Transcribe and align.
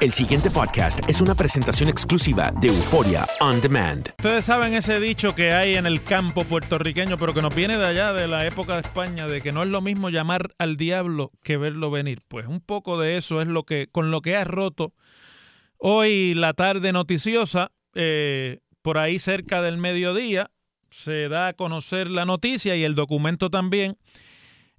El 0.00 0.12
siguiente 0.12 0.50
podcast 0.50 1.06
es 1.10 1.20
una 1.20 1.34
presentación 1.34 1.90
exclusiva 1.90 2.50
de 2.58 2.68
Euforia 2.68 3.26
On 3.38 3.60
Demand. 3.60 4.08
Ustedes 4.18 4.46
saben 4.46 4.72
ese 4.72 4.98
dicho 4.98 5.34
que 5.34 5.52
hay 5.52 5.74
en 5.74 5.84
el 5.84 6.02
campo 6.02 6.44
puertorriqueño, 6.44 7.18
pero 7.18 7.34
que 7.34 7.42
nos 7.42 7.54
viene 7.54 7.76
de 7.76 7.84
allá, 7.84 8.14
de 8.14 8.26
la 8.26 8.46
época 8.46 8.76
de 8.76 8.80
España, 8.80 9.26
de 9.26 9.42
que 9.42 9.52
no 9.52 9.62
es 9.62 9.68
lo 9.68 9.82
mismo 9.82 10.08
llamar 10.08 10.52
al 10.56 10.78
diablo 10.78 11.32
que 11.42 11.58
verlo 11.58 11.90
venir. 11.90 12.22
Pues 12.28 12.46
un 12.46 12.62
poco 12.62 12.98
de 12.98 13.18
eso 13.18 13.42
es 13.42 13.46
lo 13.46 13.64
que, 13.64 13.88
con 13.92 14.10
lo 14.10 14.22
que 14.22 14.36
ha 14.36 14.44
roto 14.44 14.94
hoy 15.76 16.32
la 16.32 16.54
tarde 16.54 16.92
noticiosa, 16.92 17.70
eh, 17.94 18.60
por 18.80 18.96
ahí 18.96 19.18
cerca 19.18 19.60
del 19.60 19.76
mediodía, 19.76 20.50
se 20.88 21.28
da 21.28 21.48
a 21.48 21.52
conocer 21.52 22.08
la 22.08 22.24
noticia 22.24 22.74
y 22.74 22.84
el 22.84 22.94
documento 22.94 23.50
también, 23.50 23.98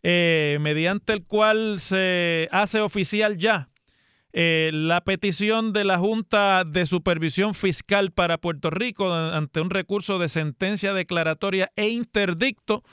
eh, 0.01 0.57
mediante 0.61 1.13
el 1.13 1.25
cual 1.25 1.79
se 1.79 2.49
hace 2.51 2.81
oficial 2.81 3.37
ya 3.37 3.70
eh, 4.33 4.71
la 4.73 5.01
petición 5.01 5.73
de 5.73 5.83
la 5.83 5.97
Junta 5.97 6.63
de 6.63 6.85
Supervisión 6.85 7.53
Fiscal 7.53 8.11
para 8.11 8.37
Puerto 8.37 8.69
Rico 8.69 9.13
ante 9.13 9.59
un 9.59 9.69
recurso 9.69 10.19
de 10.19 10.29
sentencia 10.29 10.93
declaratoria 10.93 11.71
e 11.75 11.89
interdicto 11.89 12.83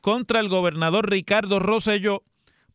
contra 0.00 0.40
el 0.40 0.48
gobernador 0.48 1.10
Ricardo 1.10 1.58
Rosselló 1.58 2.22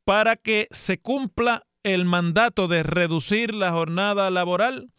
para 0.04 0.36
que 0.36 0.68
se 0.72 0.98
cumpla 1.00 1.66
el 1.84 2.04
mandato 2.04 2.68
de 2.68 2.84
reducir 2.84 3.54
la 3.54 3.72
jornada 3.72 4.30
laboral 4.30 4.90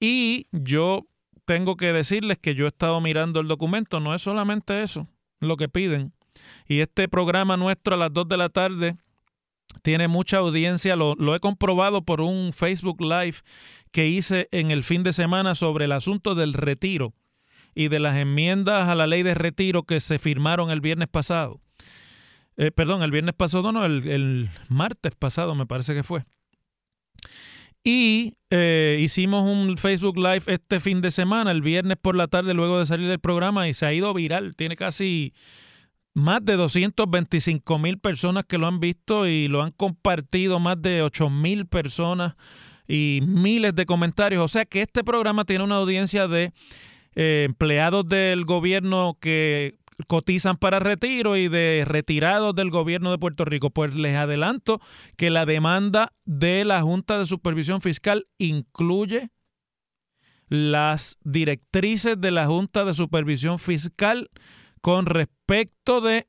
y 0.00 0.46
yo 0.52 1.06
tengo 1.44 1.76
que 1.76 1.92
decirles 1.92 2.38
que 2.38 2.54
yo 2.54 2.64
he 2.64 2.68
estado 2.68 3.00
mirando 3.00 3.40
el 3.40 3.48
documento, 3.48 4.00
no 4.00 4.14
es 4.14 4.22
solamente 4.22 4.82
eso 4.82 5.08
lo 5.40 5.56
que 5.56 5.68
piden. 5.68 6.12
Y 6.66 6.80
este 6.80 7.08
programa 7.08 7.56
nuestro 7.56 7.94
a 7.94 7.98
las 7.98 8.12
2 8.12 8.28
de 8.28 8.36
la 8.36 8.48
tarde 8.48 8.96
tiene 9.82 10.08
mucha 10.08 10.38
audiencia, 10.38 10.96
lo, 10.96 11.34
he 11.34 11.40
comprobado 11.40 12.02
por 12.02 12.20
un 12.20 12.52
Facebook 12.52 13.00
Live 13.00 13.36
que 13.92 14.08
hice 14.08 14.48
en 14.50 14.70
el 14.70 14.84
fin 14.84 15.02
de 15.02 15.12
semana 15.12 15.54
sobre 15.54 15.86
el 15.86 15.92
asunto 15.92 16.34
del 16.34 16.52
retiro 16.52 17.14
y 17.74 17.88
de 17.88 17.98
las 17.98 18.16
enmiendas 18.16 18.88
a 18.88 18.94
la 18.94 19.06
ley 19.06 19.22
de 19.22 19.34
retiro 19.34 19.82
que 19.82 20.00
se 20.00 20.18
firmaron 20.18 20.70
el 20.70 20.80
viernes 20.80 21.08
pasado. 21.08 21.60
Eh, 22.56 22.70
perdón, 22.70 23.02
el 23.02 23.10
viernes 23.10 23.34
pasado, 23.34 23.72
no, 23.72 23.84
el, 23.84 24.50
martes 24.68 25.14
pasado 25.16 25.54
me 25.54 25.66
parece 25.66 25.94
que 25.94 26.02
fue. 26.02 26.24
Y 27.82 28.34
eh, 28.50 28.98
hicimos 29.00 29.44
un 29.44 29.76
Facebook 29.76 30.16
Live 30.16 30.44
este 30.46 30.80
fin 30.80 31.02
de 31.02 31.10
semana, 31.10 31.50
el 31.50 31.60
viernes 31.60 31.98
por 32.00 32.16
la 32.16 32.28
tarde, 32.28 32.54
luego 32.54 32.78
de 32.78 32.86
salir 32.86 33.08
del 33.08 33.18
programa, 33.18 33.68
y 33.68 33.74
se 33.74 33.84
ha 33.84 33.92
ido 33.92 34.14
viral. 34.14 34.56
Tiene 34.56 34.76
casi 34.76 35.34
más 36.14 36.44
de 36.44 36.56
225 36.56 37.78
mil 37.78 37.98
personas 37.98 38.44
que 38.46 38.58
lo 38.58 38.66
han 38.66 38.80
visto 38.80 39.26
y 39.26 39.48
lo 39.48 39.62
han 39.62 39.72
compartido 39.72 40.60
más 40.60 40.80
de 40.80 41.02
8 41.02 41.28
mil 41.28 41.66
personas 41.66 42.36
y 42.86 43.20
miles 43.26 43.74
de 43.74 43.84
comentarios. 43.84 44.42
O 44.42 44.48
sea 44.48 44.64
que 44.64 44.82
este 44.82 45.02
programa 45.04 45.44
tiene 45.44 45.64
una 45.64 45.76
audiencia 45.76 46.28
de 46.28 46.52
eh, 47.16 47.42
empleados 47.46 48.06
del 48.06 48.44
gobierno 48.44 49.16
que 49.20 49.78
cotizan 50.06 50.56
para 50.56 50.80
retiro 50.80 51.36
y 51.36 51.48
de 51.48 51.84
retirados 51.86 52.54
del 52.54 52.70
gobierno 52.70 53.10
de 53.10 53.18
Puerto 53.18 53.44
Rico. 53.44 53.70
Pues 53.70 53.94
les 53.94 54.16
adelanto 54.16 54.80
que 55.16 55.30
la 55.30 55.46
demanda 55.46 56.12
de 56.24 56.64
la 56.64 56.82
Junta 56.82 57.18
de 57.18 57.26
Supervisión 57.26 57.80
Fiscal 57.80 58.26
incluye 58.38 59.30
las 60.48 61.18
directrices 61.24 62.20
de 62.20 62.30
la 62.30 62.46
Junta 62.46 62.84
de 62.84 62.94
Supervisión 62.94 63.58
Fiscal 63.58 64.30
con 64.84 65.06
respecto 65.06 66.02
de 66.02 66.26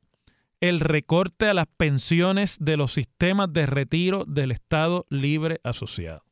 el 0.62 0.80
recorte 0.80 1.50
a 1.50 1.54
las 1.54 1.68
pensiones 1.68 2.56
de 2.62 2.78
los 2.78 2.94
sistemas 2.94 3.52
de 3.52 3.66
retiro 3.66 4.24
del 4.24 4.52
Estado 4.52 5.06
Libre 5.10 5.60
Asociado. 5.66 6.24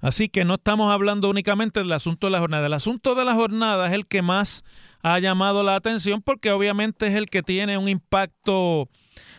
Así 0.00 0.28
que 0.28 0.44
no 0.44 0.54
estamos 0.54 0.90
hablando 0.90 1.30
únicamente 1.30 1.78
del 1.78 1.92
asunto 1.92 2.26
de 2.26 2.32
la 2.32 2.40
jornada. 2.40 2.66
El 2.66 2.72
asunto 2.72 3.14
de 3.14 3.24
la 3.24 3.36
jornada 3.36 3.86
es 3.86 3.92
el 3.92 4.08
que 4.08 4.20
más 4.20 4.64
ha 5.00 5.20
llamado 5.20 5.62
la 5.62 5.76
atención 5.76 6.22
porque 6.22 6.50
obviamente 6.50 7.06
es 7.06 7.14
el 7.14 7.26
que 7.26 7.44
tiene 7.44 7.78
un 7.78 7.88
impacto, 7.88 8.88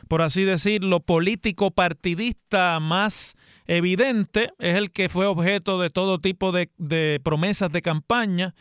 por 0.08 0.22
así 0.22 0.46
decirlo, 0.46 1.02
político 1.02 1.72
partidista 1.72 2.79
más 2.79 3.35
evidente, 3.68 4.53
es 4.58 4.78
el 4.78 4.90
que 4.91 5.09
fue 5.09 5.25
objeto 5.25 5.81
de 5.81 5.90
todo 5.90 6.19
tipo 6.19 6.53
de, 6.53 6.69
de 6.78 7.19
promesas 7.22 7.69
de 7.74 7.81
campaña, 7.81 8.56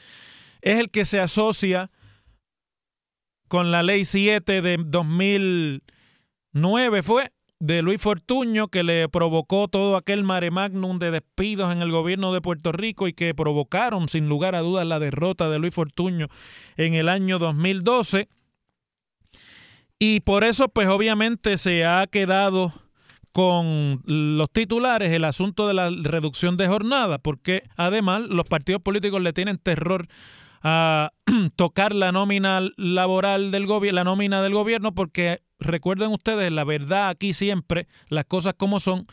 es 0.60 0.80
el 0.80 0.90
que 0.90 1.04
se 1.04 1.20
asocia 1.20 1.92
con 3.48 3.70
la 3.70 3.82
ley 3.82 4.04
7 4.04 4.62
de 4.62 4.76
2009 4.78 7.02
fue 7.02 7.32
de 7.60 7.82
Luis 7.82 8.00
Fortuño 8.00 8.68
que 8.68 8.84
le 8.84 9.08
provocó 9.08 9.66
todo 9.66 9.96
aquel 9.96 10.22
mare 10.22 10.50
magnum 10.50 10.98
de 10.98 11.10
despidos 11.10 11.72
en 11.72 11.82
el 11.82 11.90
gobierno 11.90 12.32
de 12.32 12.40
Puerto 12.40 12.70
Rico 12.70 13.08
y 13.08 13.12
que 13.12 13.34
provocaron 13.34 14.08
sin 14.08 14.28
lugar 14.28 14.54
a 14.54 14.60
dudas 14.60 14.86
la 14.86 15.00
derrota 15.00 15.48
de 15.48 15.58
Luis 15.58 15.74
Fortuño 15.74 16.28
en 16.76 16.94
el 16.94 17.08
año 17.08 17.38
2012. 17.38 18.28
Y 19.98 20.20
por 20.20 20.44
eso 20.44 20.68
pues 20.68 20.88
obviamente 20.88 21.58
se 21.58 21.84
ha 21.84 22.06
quedado 22.06 22.72
con 23.32 24.02
los 24.04 24.50
titulares 24.50 25.12
el 25.12 25.24
asunto 25.24 25.66
de 25.66 25.74
la 25.74 25.90
reducción 25.90 26.56
de 26.56 26.68
jornada, 26.68 27.18
porque 27.18 27.64
además 27.76 28.22
los 28.22 28.48
partidos 28.48 28.82
políticos 28.82 29.20
le 29.20 29.32
tienen 29.32 29.58
terror 29.58 30.06
a 30.62 31.12
tocar 31.56 31.94
la 31.94 32.12
nómina 32.12 32.60
laboral 32.76 33.50
del 33.50 33.66
gobierno, 33.66 33.96
la 33.96 34.04
nómina 34.04 34.42
del 34.42 34.52
gobierno, 34.52 34.94
porque 34.94 35.42
recuerden 35.58 36.10
ustedes, 36.10 36.52
la 36.52 36.64
verdad 36.64 37.08
aquí 37.08 37.32
siempre, 37.32 37.88
las 38.08 38.24
cosas 38.24 38.54
como 38.54 38.80
son, 38.80 39.06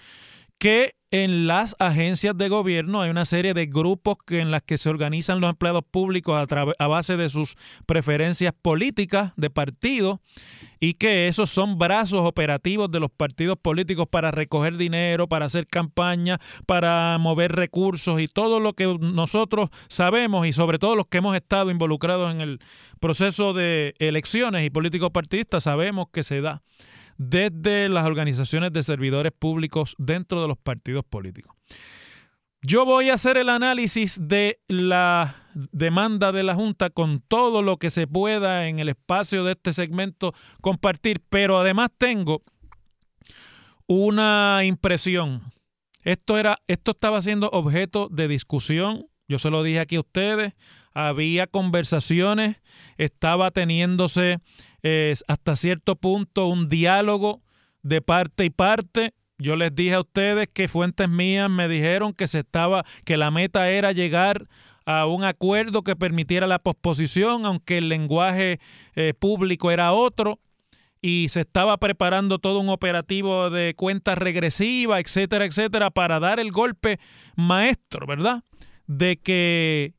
que 0.58 0.96
en 1.24 1.48
las 1.48 1.78
agencias 1.80 2.38
de 2.38 2.50
gobierno. 2.50 3.02
Hay 3.02 3.10
una 3.10 3.24
serie 3.24 3.54
de 3.54 3.68
grupos 3.68 4.18
que, 4.26 4.42
en 4.42 4.52
las 4.52 4.64
que 4.64 4.78
se 4.78 4.90
organizan 4.90 5.40
los 5.40 5.50
empleados 5.50 5.86
públicos 5.90 6.36
a, 6.36 6.66
a 6.78 6.88
base 6.88 7.16
de 7.16 7.30
sus 7.30 7.56
preferencias 7.86 8.54
políticas 8.62 9.32
de 9.38 9.50
partido 9.50 10.20
y 10.82 10.96
que 10.96 11.30
esos 11.30 11.50
son 11.50 11.78
brazos 11.78 12.26
operativos 12.26 12.92
de 12.92 13.00
los 13.00 13.12
partidos 13.12 13.58
políticos 13.58 14.08
para 14.10 14.32
recoger 14.32 14.76
dinero, 14.76 15.30
para 15.30 15.46
hacer 15.46 15.68
campaña, 15.68 16.42
para 16.66 17.18
mover 17.18 17.54
recursos 17.54 18.20
y 18.20 18.28
todo 18.28 18.60
lo 18.60 18.74
que 18.74 18.98
nosotros 19.00 19.70
sabemos 19.88 20.46
y 20.46 20.52
sobre 20.52 20.80
todo 20.80 20.98
los 20.98 21.08
que 21.08 21.20
hemos 21.20 21.38
estado 21.38 21.72
involucrados 21.72 22.30
en 22.34 22.42
el 22.42 22.60
proceso 23.00 23.54
de 23.54 23.96
elecciones 24.00 24.66
y 24.66 24.70
políticos 24.70 25.12
partidistas 25.14 25.64
sabemos 25.64 26.08
que 26.12 26.24
se 26.24 26.42
da 26.42 26.62
desde 27.18 27.90
las 27.90 28.06
organizaciones 28.06 28.74
de 28.74 28.84
servidores 28.84 29.32
públicos 29.32 29.96
dentro 29.98 30.42
de 30.42 30.48
los 30.48 30.58
partidos 30.58 31.06
políticos. 31.06 31.56
Yo 32.62 32.84
voy 32.84 33.10
a 33.10 33.14
hacer 33.14 33.38
el 33.38 33.50
análisis 33.50 34.18
de 34.20 34.60
la 34.68 35.36
demanda 35.54 36.32
de 36.32 36.42
la 36.42 36.56
Junta 36.56 36.90
con 36.90 37.20
todo 37.20 37.62
lo 37.62 37.78
que 37.78 37.92
se 37.92 38.08
pueda 38.08 38.68
en 38.68 38.80
el 38.80 38.90
espacio 38.90 39.44
de 39.44 39.52
este 39.52 39.72
segmento 39.72 40.34
compartir, 40.62 41.22
pero 41.30 41.60
además 41.60 41.92
tengo 41.96 42.42
una 43.86 44.62
impresión. 44.64 45.44
Esto 46.02 46.40
era 46.40 46.60
esto 46.66 46.92
estaba 46.92 47.22
siendo 47.22 47.50
objeto 47.50 48.10
de 48.10 48.28
discusión, 48.28 49.06
yo 49.28 49.38
se 49.38 49.52
lo 49.52 49.62
dije 49.62 49.80
aquí 49.80 49.98
a 49.98 50.02
ustedes, 50.02 50.54
había 50.96 51.46
conversaciones, 51.46 52.58
estaba 52.98 53.52
teniéndose 53.52 54.40
hasta 55.28 55.56
cierto 55.56 55.96
punto 55.96 56.48
un 56.48 56.70
diálogo 56.70 57.42
de 57.84 58.02
parte 58.02 58.46
y 58.46 58.50
parte. 58.50 59.14
Yo 59.38 59.56
les 59.56 59.76
dije 59.76 59.96
a 59.96 60.02
ustedes 60.02 60.48
que 60.52 60.68
fuentes 60.68 61.10
mías 61.10 61.50
me 61.50 61.68
dijeron 61.68 62.14
que 62.14 62.28
se 62.28 62.40
estaba, 62.40 62.86
que 63.04 63.18
la 63.18 63.32
meta 63.32 63.70
era 63.70 63.92
llegar 63.92 64.48
a 64.86 65.08
un 65.08 65.24
acuerdo 65.24 65.84
que 65.84 65.96
permitiera 65.96 66.48
la 66.48 66.60
posposición, 66.60 67.46
aunque 67.46 67.80
el 67.80 67.90
lenguaje 67.90 68.60
eh, 68.96 69.14
público 69.18 69.72
era 69.72 69.92
otro, 69.92 70.40
y 71.02 71.28
se 71.30 71.42
estaba 71.42 71.78
preparando 71.78 72.40
todo 72.40 72.60
un 72.60 72.70
operativo 72.70 73.50
de 73.50 73.74
cuenta 73.76 74.16
regresiva, 74.16 75.00
etcétera, 75.00 75.46
etcétera, 75.46 75.92
para 75.92 76.20
dar 76.20 76.40
el 76.40 76.52
golpe 76.52 77.00
maestro, 77.36 78.08
¿verdad? 78.08 78.44
De 78.88 79.18
que 79.18 79.95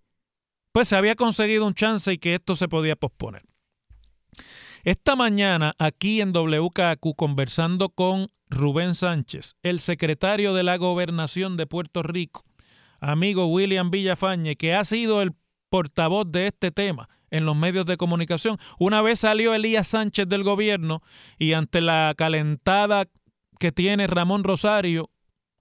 pues 0.77 0.89
se 0.89 0.97
había 0.97 1.15
conseguido 1.15 1.67
un 1.67 1.73
chance 1.73 2.13
y 2.13 2.19
que 2.19 2.35
esto 2.35 2.55
se 2.55 2.69
podía 2.69 2.97
posponer. 2.97 3.45
Esta 4.85 5.17
mañana, 5.17 5.73
aquí 5.79 6.21
en 6.21 6.35
WKQ, 6.35 7.17
conversando 7.17 7.89
con 7.89 8.29
Rubén 8.51 8.95
Sánchez, 8.95 9.57
el 9.63 9.81
secretario 9.81 10.53
de 10.53 10.65
la 10.65 10.77
Gobernación 10.77 11.57
de 11.57 11.67
Puerto 11.67 12.03
Rico, 12.03 12.45
amigo 13.01 13.47
William 13.47 13.91
Villafañe, 13.91 14.57
que 14.57 14.75
ha 14.75 14.85
sido 14.85 15.23
el 15.23 15.33
portavoz 15.71 16.31
de 16.31 16.49
este 16.49 16.71
tema 16.71 17.09
en 17.31 17.47
los 17.47 17.57
medios 17.57 17.87
de 17.87 17.97
comunicación. 17.97 18.59
Una 18.79 19.01
vez 19.01 19.21
salió 19.21 19.55
Elías 19.55 19.89
Sánchez 19.89 20.29
del 20.29 20.43
gobierno 20.43 21.01
y 21.39 21.55
ante 21.55 21.81
la 21.81 22.13
calentada 22.15 23.09
que 23.59 23.73
tiene 23.73 24.09
Ramón 24.09 24.45
Rosario 24.45 25.09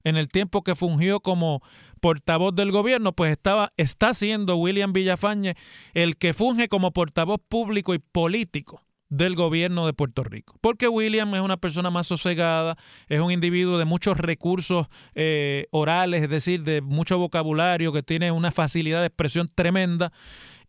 en 0.05 0.15
el 0.17 0.29
tiempo 0.29 0.61
que 0.63 0.75
fungió 0.75 1.19
como 1.19 1.61
portavoz 2.05 2.53
del 2.53 2.71
gobierno, 2.71 3.13
pues 3.13 3.31
estaba, 3.31 3.73
está 3.77 4.13
siendo 4.13 4.57
William 4.57 4.93
Villafañe 4.93 5.55
el 5.95 6.17
que 6.17 6.35
funge 6.35 6.69
como 6.69 6.91
portavoz 6.91 7.41
público 7.49 7.95
y 7.95 7.97
político 7.97 8.83
del 9.09 9.33
gobierno 9.33 9.87
de 9.87 9.93
Puerto 9.93 10.23
Rico. 10.23 10.55
Porque 10.61 10.87
William 10.87 11.33
es 11.33 11.41
una 11.41 11.57
persona 11.57 11.89
más 11.89 12.05
sosegada, 12.05 12.77
es 13.07 13.21
un 13.21 13.31
individuo 13.31 13.79
de 13.79 13.85
muchos 13.85 14.19
recursos 14.19 14.85
eh, 15.15 15.65
orales, 15.71 16.21
es 16.21 16.29
decir, 16.29 16.61
de 16.61 16.81
mucho 16.81 17.17
vocabulario, 17.17 17.91
que 17.91 18.03
tiene 18.03 18.31
una 18.31 18.51
facilidad 18.51 18.99
de 18.99 19.07
expresión 19.07 19.49
tremenda 19.55 20.13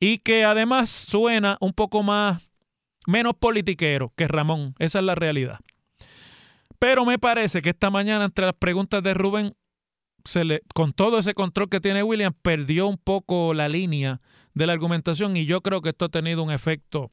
y 0.01 0.21
que 0.21 0.43
además 0.43 0.89
suena 0.89 1.59
un 1.61 1.75
poco 1.75 2.03
más, 2.03 2.49
menos 3.07 3.35
politiquero 3.35 4.11
que 4.17 4.27
Ramón. 4.27 4.75
Esa 4.79 5.01
es 5.01 5.05
la 5.05 5.15
realidad. 5.15 5.59
Pero 6.79 7.05
me 7.05 7.19
parece 7.19 7.61
que 7.61 7.69
esta 7.69 7.91
mañana, 7.91 8.25
entre 8.25 8.47
las 8.47 8.55
preguntas 8.55 9.03
de 9.03 9.13
Rubén, 9.13 9.53
se 10.27 10.45
le, 10.45 10.63
con 10.75 10.93
todo 10.93 11.19
ese 11.19 11.35
control 11.35 11.69
que 11.69 11.81
tiene 11.81 12.03
William, 12.03 12.35
perdió 12.43 12.87
un 12.87 12.99
poco 12.99 13.55
la 13.55 13.69
línea 13.69 14.21
de 14.55 14.67
la 14.67 14.73
argumentación 14.73 15.37
y 15.37 15.47
yo 15.47 15.61
creo 15.61 15.83
que 15.83 15.91
esto 15.91 16.07
ha 16.07 16.09
tenido 16.09 16.43
un 16.43 16.51
efecto 16.51 17.11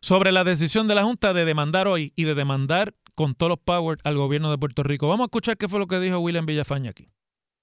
sobre 0.00 0.32
la 0.32 0.44
decisión 0.44 0.88
de 0.88 0.94
la 0.94 1.04
Junta 1.04 1.32
de 1.32 1.44
demandar 1.44 1.88
hoy 1.88 2.12
y 2.16 2.24
de 2.24 2.34
demandar 2.34 2.94
con 3.14 3.34
todos 3.34 3.50
los 3.50 3.58
powers 3.58 4.00
al 4.04 4.16
gobierno 4.16 4.50
de 4.50 4.58
Puerto 4.58 4.82
Rico. 4.82 5.08
Vamos 5.08 5.24
a 5.24 5.26
escuchar 5.26 5.56
qué 5.56 5.68
fue 5.68 5.78
lo 5.78 5.86
que 5.86 5.98
dijo 5.98 6.18
William 6.18 6.46
Villafañe 6.46 6.88
aquí. 6.88 7.08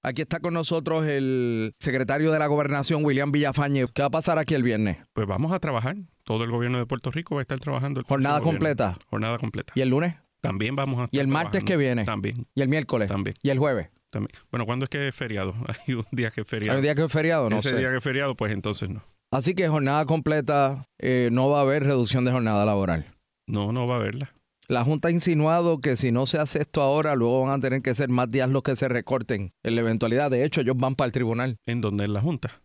Aquí 0.04 0.22
está 0.22 0.40
con 0.40 0.54
nosotros 0.54 1.08
el 1.08 1.74
secretario 1.80 2.32
de 2.32 2.38
la 2.38 2.46
Gobernación, 2.46 3.04
William 3.04 3.32
Villafañe. 3.32 3.88
¿Qué 3.88 4.04
va 4.04 4.08
a 4.08 4.12
pasar 4.12 4.38
aquí 4.38 4.54
el 4.54 4.62
viernes? 4.62 4.98
Pues 5.14 5.26
vamos 5.28 5.52
a 5.52 5.60
trabajar. 5.60 5.96
Todo 6.24 6.44
el 6.44 6.52
gobierno 6.52 6.78
de 6.78 6.86
Puerto 6.86 7.10
Rico 7.10 7.36
va 7.36 7.42
a 7.42 7.44
estar 7.44 7.60
trabajando. 7.60 8.02
El 8.02 8.06
¿Jornada 8.06 8.40
completa? 8.42 8.98
Jornada 9.10 9.38
completa. 9.40 9.74
¿Y 9.76 9.82
el 9.82 9.90
lunes? 9.90 10.16
También 10.42 10.76
vamos 10.76 11.00
a 11.00 11.04
estar 11.06 11.18
¿Y 11.18 11.20
el 11.20 11.28
martes 11.28 11.64
que 11.64 11.76
viene? 11.76 12.04
También. 12.04 12.46
¿Y 12.54 12.62
el 12.62 12.68
miércoles? 12.68 13.10
También. 13.10 13.36
¿Y 13.42 13.50
el 13.50 13.58
jueves? 13.58 13.90
También. 14.16 14.32
Bueno, 14.50 14.66
¿cuándo 14.66 14.86
es 14.86 14.90
que 14.90 15.10
es 15.10 15.14
feriado? 15.14 15.54
Hay 15.88 15.94
un 15.94 16.06
día 16.14 16.32
que 16.32 16.40
es 16.40 16.48
feriado. 16.48 16.72
¿Hay 16.72 16.78
un 16.78 16.84
día 16.84 16.96
que 16.96 17.04
es 17.04 17.12
feriado? 17.12 17.50
No 17.50 17.58
Ese 17.58 17.72
sé. 17.72 17.76
día 17.76 17.90
que 17.90 17.98
es 17.98 18.04
feriado, 18.04 18.34
pues 18.36 18.54
entonces 18.54 18.90
no. 18.90 19.04
Así 19.30 19.56
que 19.56 19.68
jornada 19.68 20.06
completa, 20.06 20.88
eh, 21.00 21.28
no 21.34 21.50
va 21.50 21.58
a 21.60 21.62
haber 21.64 21.84
reducción 21.84 22.24
de 22.24 22.32
jornada 22.32 22.64
laboral. 22.64 23.08
No, 23.46 23.74
no 23.74 23.88
va 23.88 23.96
a 23.96 23.98
haberla. 23.98 24.32
La 24.70 24.86
Junta 24.86 25.10
ha 25.10 25.12
insinuado 25.12 25.82
que 25.82 25.98
si 25.98 26.14
no 26.14 26.28
se 26.28 26.38
hace 26.40 26.62
esto 26.62 26.82
ahora, 26.82 27.14
luego 27.14 27.42
van 27.42 27.52
a 27.52 27.60
tener 27.60 27.82
que 27.82 27.94
ser 27.94 28.08
más 28.08 28.32
días 28.32 28.50
los 28.50 28.64
que 28.64 28.78
se 28.78 28.88
recorten 28.88 29.52
en 29.64 29.76
la 29.76 29.82
eventualidad. 29.82 30.32
De 30.32 30.46
hecho, 30.46 30.62
ellos 30.62 30.78
van 30.78 30.96
para 30.96 31.08
el 31.08 31.12
tribunal. 31.12 31.58
¿En 31.66 31.82
dónde? 31.82 32.06
En 32.06 32.14
la 32.14 32.22
Junta. 32.22 32.62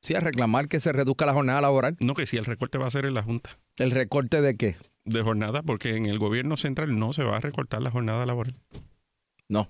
Sí, 0.00 0.14
a 0.14 0.20
reclamar 0.20 0.68
que 0.68 0.80
se 0.80 0.90
reduzca 0.92 1.26
la 1.26 1.34
jornada 1.34 1.60
laboral. 1.60 1.98
No, 2.00 2.14
que 2.14 2.26
si 2.26 2.38
el 2.38 2.46
recorte 2.46 2.78
va 2.78 2.86
a 2.86 2.90
ser 2.90 3.04
en 3.04 3.12
la 3.12 3.22
Junta. 3.22 3.58
¿El 3.76 3.90
recorte 3.90 4.40
de 4.40 4.56
qué? 4.56 4.76
De 5.04 5.20
jornada, 5.20 5.62
porque 5.62 5.94
en 5.94 6.06
el 6.06 6.18
gobierno 6.18 6.56
central 6.56 6.98
no 6.98 7.12
se 7.12 7.24
va 7.24 7.36
a 7.36 7.40
recortar 7.40 7.82
la 7.82 7.90
jornada 7.90 8.24
laboral. 8.24 8.54
No. 9.50 9.68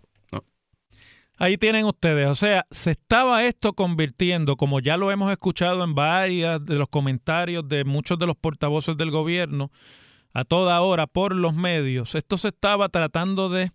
Ahí 1.40 1.56
tienen 1.56 1.85
ustedes, 1.85 2.29
o 2.29 2.35
sea, 2.35 2.67
se 2.73 2.90
estaba 2.90 3.44
esto 3.44 3.73
convirtiendo, 3.73 4.56
como 4.56 4.81
ya 4.81 4.96
lo 4.96 5.12
hemos 5.12 5.31
escuchado 5.31 5.85
en 5.85 5.94
varias 5.94 6.64
de 6.64 6.75
los 6.75 6.88
comentarios 6.88 7.69
de 7.69 7.85
muchos 7.85 8.19
de 8.19 8.26
los 8.26 8.37
portavoces 8.37 8.96
del 8.96 9.12
gobierno, 9.12 9.70
a 10.32 10.44
toda 10.44 10.81
hora 10.81 11.06
por 11.06 11.37
los 11.37 11.55
medios, 11.55 12.17
esto 12.17 12.38
se 12.38 12.49
estaba 12.49 12.88
tratando 12.88 13.49
de 13.49 13.70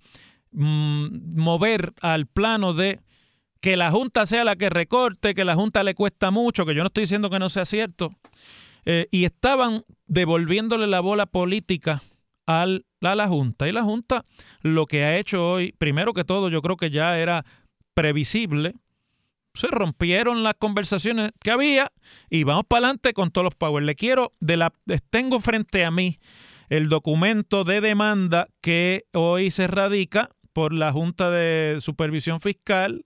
mm, 0.51 1.39
mover 1.39 1.93
al 2.01 2.27
plano 2.27 2.73
de 2.73 2.99
que 3.61 3.77
la 3.77 3.91
Junta 3.91 4.25
sea 4.25 4.43
la 4.43 4.57
que 4.57 4.69
recorte, 4.69 5.33
que 5.33 5.45
la 5.45 5.55
Junta 5.55 5.83
le 5.83 5.95
cuesta 5.95 6.31
mucho, 6.31 6.65
que 6.65 6.75
yo 6.75 6.83
no 6.83 6.87
estoy 6.87 7.03
diciendo 7.03 7.29
que 7.29 7.39
no 7.39 7.47
sea 7.47 7.63
cierto, 7.63 8.13
eh, 8.83 9.07
y 9.09 9.23
estaban 9.23 9.85
devolviéndole 10.07 10.85
la 10.87 10.99
bola 10.99 11.27
política 11.27 12.01
al, 12.45 12.85
a 13.01 13.15
la 13.15 13.27
Junta. 13.27 13.67
Y 13.67 13.71
la 13.71 13.83
Junta 13.83 14.25
lo 14.61 14.85
que 14.85 15.03
ha 15.03 15.17
hecho 15.17 15.47
hoy, 15.47 15.73
primero 15.77 16.13
que 16.13 16.23
todo, 16.23 16.49
yo 16.49 16.61
creo 16.61 16.77
que 16.77 16.89
ya 16.89 17.17
era 17.17 17.45
previsible. 17.93 18.73
Se 19.53 19.67
rompieron 19.67 20.41
las 20.43 20.55
conversaciones 20.55 21.31
que 21.39 21.51
había 21.51 21.91
y 22.29 22.43
vamos 22.43 22.65
para 22.67 22.87
adelante 22.87 23.13
con 23.13 23.29
todos 23.29 23.45
los 23.45 23.55
powers. 23.55 23.85
Le 23.85 23.95
quiero, 23.95 24.33
de 24.39 24.57
la, 24.57 24.73
tengo 25.11 25.39
frente 25.39 25.85
a 25.85 25.91
mí 25.91 26.17
el 26.69 26.89
documento 26.89 27.63
de 27.63 27.81
demanda 27.81 28.47
que 28.61 29.05
hoy 29.13 29.51
se 29.51 29.67
radica 29.67 30.29
por 30.53 30.73
la 30.73 30.91
Junta 30.91 31.29
de 31.29 31.77
Supervisión 31.81 32.41
Fiscal. 32.41 33.03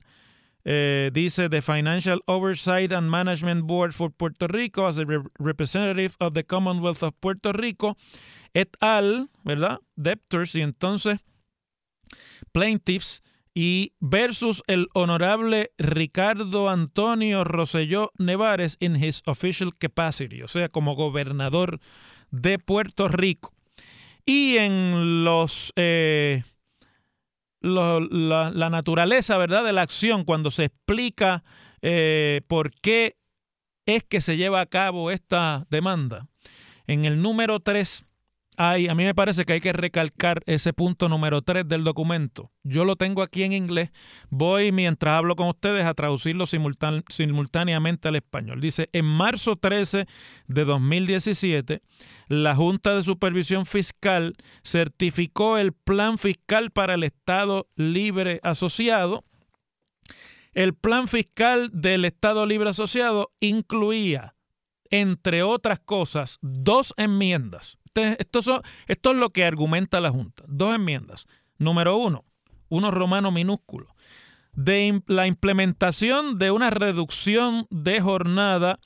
Eh, 0.69 1.11
dice 1.13 1.49
The 1.49 1.61
Financial 1.61 2.21
Oversight 2.25 2.91
and 2.91 3.09
Management 3.09 3.65
Board 3.65 3.93
for 3.93 4.11
Puerto 4.11 4.47
Rico 4.47 4.85
as 4.85 4.97
a 4.97 5.05
re 5.05 5.19
representative 5.39 6.15
of 6.19 6.33
the 6.33 6.43
Commonwealth 6.43 7.03
of 7.03 7.13
Puerto 7.21 7.53
Rico 7.53 7.95
et 8.57 8.75
al, 8.79 9.29
¿verdad? 9.43 9.81
Debtors 9.95 10.55
y 10.55 10.61
entonces 10.61 11.19
plaintiffs 12.51 13.21
y 13.53 13.93
versus 13.99 14.63
el 14.65 14.87
honorable 14.95 15.71
Ricardo 15.77 16.67
Antonio 16.67 17.43
Rosselló 17.43 18.11
Nevares 18.17 18.77
in 18.79 18.95
his 18.95 19.21
official 19.27 19.75
capacity, 19.77 20.41
o 20.41 20.47
sea, 20.47 20.69
como 20.69 20.95
gobernador 20.95 21.79
de 22.31 22.57
Puerto 22.57 23.07
Rico. 23.07 23.53
Y 24.25 24.57
en 24.57 25.23
los, 25.23 25.71
eh, 25.75 26.43
lo, 27.61 27.99
la, 27.99 28.49
la, 28.49 28.69
naturaleza, 28.71 29.37
¿verdad?, 29.37 29.63
de 29.63 29.73
la 29.73 29.83
acción, 29.83 30.23
cuando 30.23 30.49
se 30.49 30.65
explica 30.65 31.43
eh, 31.83 32.41
por 32.47 32.71
qué 32.81 33.17
es 33.85 34.03
que 34.03 34.19
se 34.19 34.35
lleva 34.35 34.61
a 34.61 34.65
cabo 34.65 35.11
esta 35.11 35.67
demanda. 35.69 36.27
En 36.87 37.05
el 37.05 37.21
número 37.21 37.59
3 37.59 38.06
a 38.57 38.95
mí 38.95 39.03
me 39.03 39.13
parece 39.13 39.45
que 39.45 39.53
hay 39.53 39.61
que 39.61 39.71
recalcar 39.71 40.41
ese 40.47 40.73
punto 40.73 41.07
número 41.09 41.43
3 41.43 41.67
del 41.67 41.83
documento. 41.83 42.51
Yo 42.63 42.85
lo 42.85 42.95
tengo 42.95 43.21
aquí 43.21 43.43
en 43.43 43.53
inglés. 43.53 43.91
Voy, 44.29 44.71
mientras 44.71 45.15
hablo 45.15 45.35
con 45.35 45.47
ustedes, 45.47 45.85
a 45.85 45.93
traducirlo 45.93 46.45
simultáneamente 46.47 48.07
al 48.07 48.15
español. 48.15 48.59
Dice, 48.59 48.89
en 48.93 49.05
marzo 49.05 49.57
13 49.57 50.07
de 50.47 50.65
2017, 50.65 51.81
la 52.29 52.55
Junta 52.55 52.95
de 52.95 53.03
Supervisión 53.03 53.67
Fiscal 53.67 54.35
certificó 54.63 55.59
el 55.59 55.73
Plan 55.73 56.17
Fiscal 56.17 56.71
para 56.71 56.95
el 56.95 57.03
Estado 57.03 57.67
Libre 57.75 58.39
Asociado. 58.41 59.23
El 60.53 60.73
plan 60.73 61.07
fiscal 61.07 61.69
del 61.71 62.05
Estado 62.05 62.47
Libre 62.47 62.71
Asociado 62.71 63.29
incluía, 63.39 64.33
entre 64.89 65.43
otras 65.43 65.79
cosas, 65.79 66.39
dos 66.41 66.95
enmiendas 66.97 67.77
esto, 68.01 68.63
esto 68.87 69.11
es 69.11 69.17
lo 69.17 69.29
que 69.31 69.45
argumenta 69.45 69.99
la 69.99 70.11
Junta. 70.11 70.43
Dos 70.47 70.75
enmiendas. 70.75 71.27
Número 71.57 71.97
uno, 71.97 72.25
uno 72.69 72.91
romano 72.91 73.31
minúsculo, 73.31 73.95
de 74.53 75.01
la 75.07 75.27
implementación 75.27 76.37
de 76.37 76.51
una 76.51 76.69
reducción 76.69 77.67
de 77.69 78.01
jornada 78.01 78.79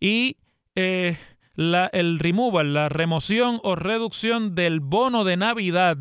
y 0.00 0.36
eh, 0.74 1.18
el 1.56 2.18
removal, 2.18 2.74
la 2.74 2.88
remoción 2.88 3.60
o 3.62 3.76
reducción 3.76 4.54
del 4.54 4.80
bono 4.80 5.24
de 5.24 5.36
Navidad, 5.36 5.98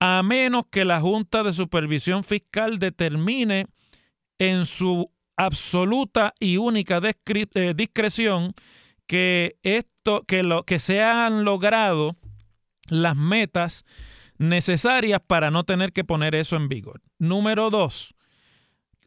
a 0.00 0.22
menos 0.22 0.64
que 0.70 0.84
la 0.84 1.00
Junta 1.00 1.42
de 1.42 1.52
Supervisión 1.52 2.24
Fiscal 2.24 2.78
determine 2.78 3.66
en 4.38 4.66
su 4.66 5.10
absoluta 5.36 6.34
y 6.40 6.56
única 6.56 7.00
eh, 7.04 7.74
discreción 7.76 8.54
que 9.06 9.56
esto, 9.62 10.24
que 10.26 10.42
lo 10.42 10.64
que 10.64 10.78
se 10.78 11.02
han 11.02 11.44
logrado 11.44 12.16
las 12.88 13.16
metas 13.16 13.84
necesarias 14.38 15.20
para 15.26 15.50
no 15.50 15.64
tener 15.64 15.92
que 15.92 16.04
poner 16.04 16.34
eso 16.34 16.56
en 16.56 16.68
vigor. 16.68 17.00
Número 17.18 17.70
dos, 17.70 18.14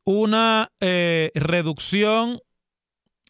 una 0.03 0.71
eh, 0.79 1.31
reducción, 1.35 2.39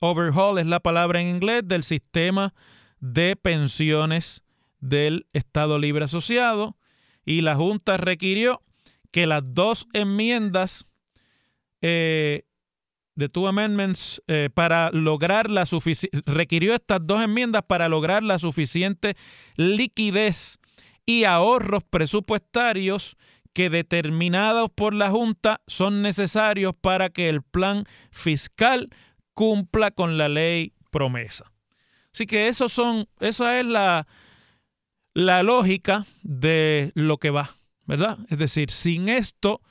overhaul 0.01 0.59
es 0.59 0.65
la 0.65 0.79
palabra 0.79 1.21
en 1.21 1.27
inglés, 1.27 1.63
del 1.65 1.83
sistema 1.83 2.53
de 2.99 3.35
pensiones 3.35 4.43
del 4.79 5.25
Estado 5.33 5.79
Libre 5.79 6.05
Asociado 6.05 6.77
y 7.25 7.41
la 7.41 7.55
Junta 7.55 7.97
requirió 7.97 8.61
que 9.11 9.25
las 9.25 9.41
dos 9.53 9.87
enmiendas 9.93 10.85
eh, 11.81 12.43
de 13.15 13.29
two 13.29 13.47
amendments 13.47 14.21
eh, 14.27 14.49
para 14.53 14.91
lograr 14.91 15.49
la 15.49 15.65
suficiente, 15.65 16.21
requirió 16.25 16.75
estas 16.75 16.99
dos 17.05 17.21
enmiendas 17.23 17.63
para 17.63 17.89
lograr 17.89 18.23
la 18.23 18.39
suficiente 18.39 19.15
liquidez 19.55 20.59
y 21.05 21.23
ahorros 21.23 21.83
presupuestarios 21.83 23.17
que 23.53 23.69
determinados 23.69 24.69
por 24.69 24.93
la 24.93 25.09
Junta 25.11 25.61
son 25.65 26.01
necesarios 26.01 26.75
para 26.79 27.09
que 27.09 27.29
el 27.29 27.41
plan 27.41 27.85
fiscal 28.11 28.89
cumpla 29.33 29.91
con 29.91 30.17
la 30.17 30.27
ley 30.27 30.73
promesa. 30.91 31.51
Así 32.13 32.25
que 32.25 32.49
eso 32.49 32.67
son, 32.69 33.07
esa 33.19 33.59
es 33.59 33.65
la, 33.65 34.07
la 35.13 35.43
lógica 35.43 36.05
de 36.21 36.91
lo 36.95 37.17
que 37.17 37.29
va, 37.29 37.55
¿verdad? 37.85 38.17
Es 38.29 38.37
decir, 38.37 38.71
sin 38.71 39.07
esto 39.07 39.61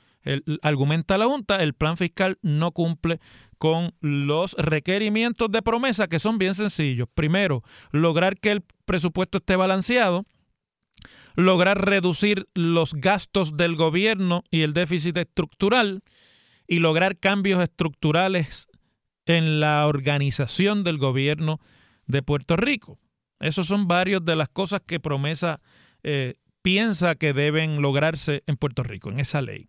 argumenta 0.61 1.17
la 1.17 1.25
Junta, 1.25 1.57
el 1.57 1.73
plan 1.73 1.97
fiscal 1.97 2.37
no 2.41 2.71
cumple 2.71 3.19
con 3.57 3.93
los 4.01 4.53
requerimientos 4.53 5.51
de 5.51 5.61
promesa 5.61 6.07
que 6.07 6.19
son 6.19 6.37
bien 6.37 6.53
sencillos. 6.53 7.07
Primero, 7.13 7.63
lograr 7.91 8.37
que 8.37 8.51
el 8.51 8.63
presupuesto 8.85 9.37
esté 9.37 9.55
balanceado, 9.55 10.25
lograr 11.35 11.85
reducir 11.85 12.47
los 12.53 12.93
gastos 12.93 13.57
del 13.57 13.75
gobierno 13.75 14.43
y 14.49 14.61
el 14.61 14.73
déficit 14.73 15.17
estructural 15.17 16.03
y 16.67 16.79
lograr 16.79 17.17
cambios 17.17 17.61
estructurales 17.61 18.67
en 19.25 19.59
la 19.59 19.87
organización 19.87 20.83
del 20.83 20.97
gobierno 20.97 21.59
de 22.05 22.21
Puerto 22.21 22.55
Rico. 22.55 22.99
Esas 23.39 23.67
son 23.67 23.87
varias 23.87 24.23
de 24.23 24.35
las 24.35 24.49
cosas 24.49 24.81
que 24.85 24.99
promesa 24.99 25.61
eh, 26.03 26.35
piensa 26.65 27.13
que 27.13 27.31
deben 27.31 27.79
lograrse 27.79 28.41
en 28.47 28.57
Puerto 28.57 28.81
Rico, 28.81 29.11
en 29.11 29.19
esa 29.19 29.39
ley. 29.43 29.67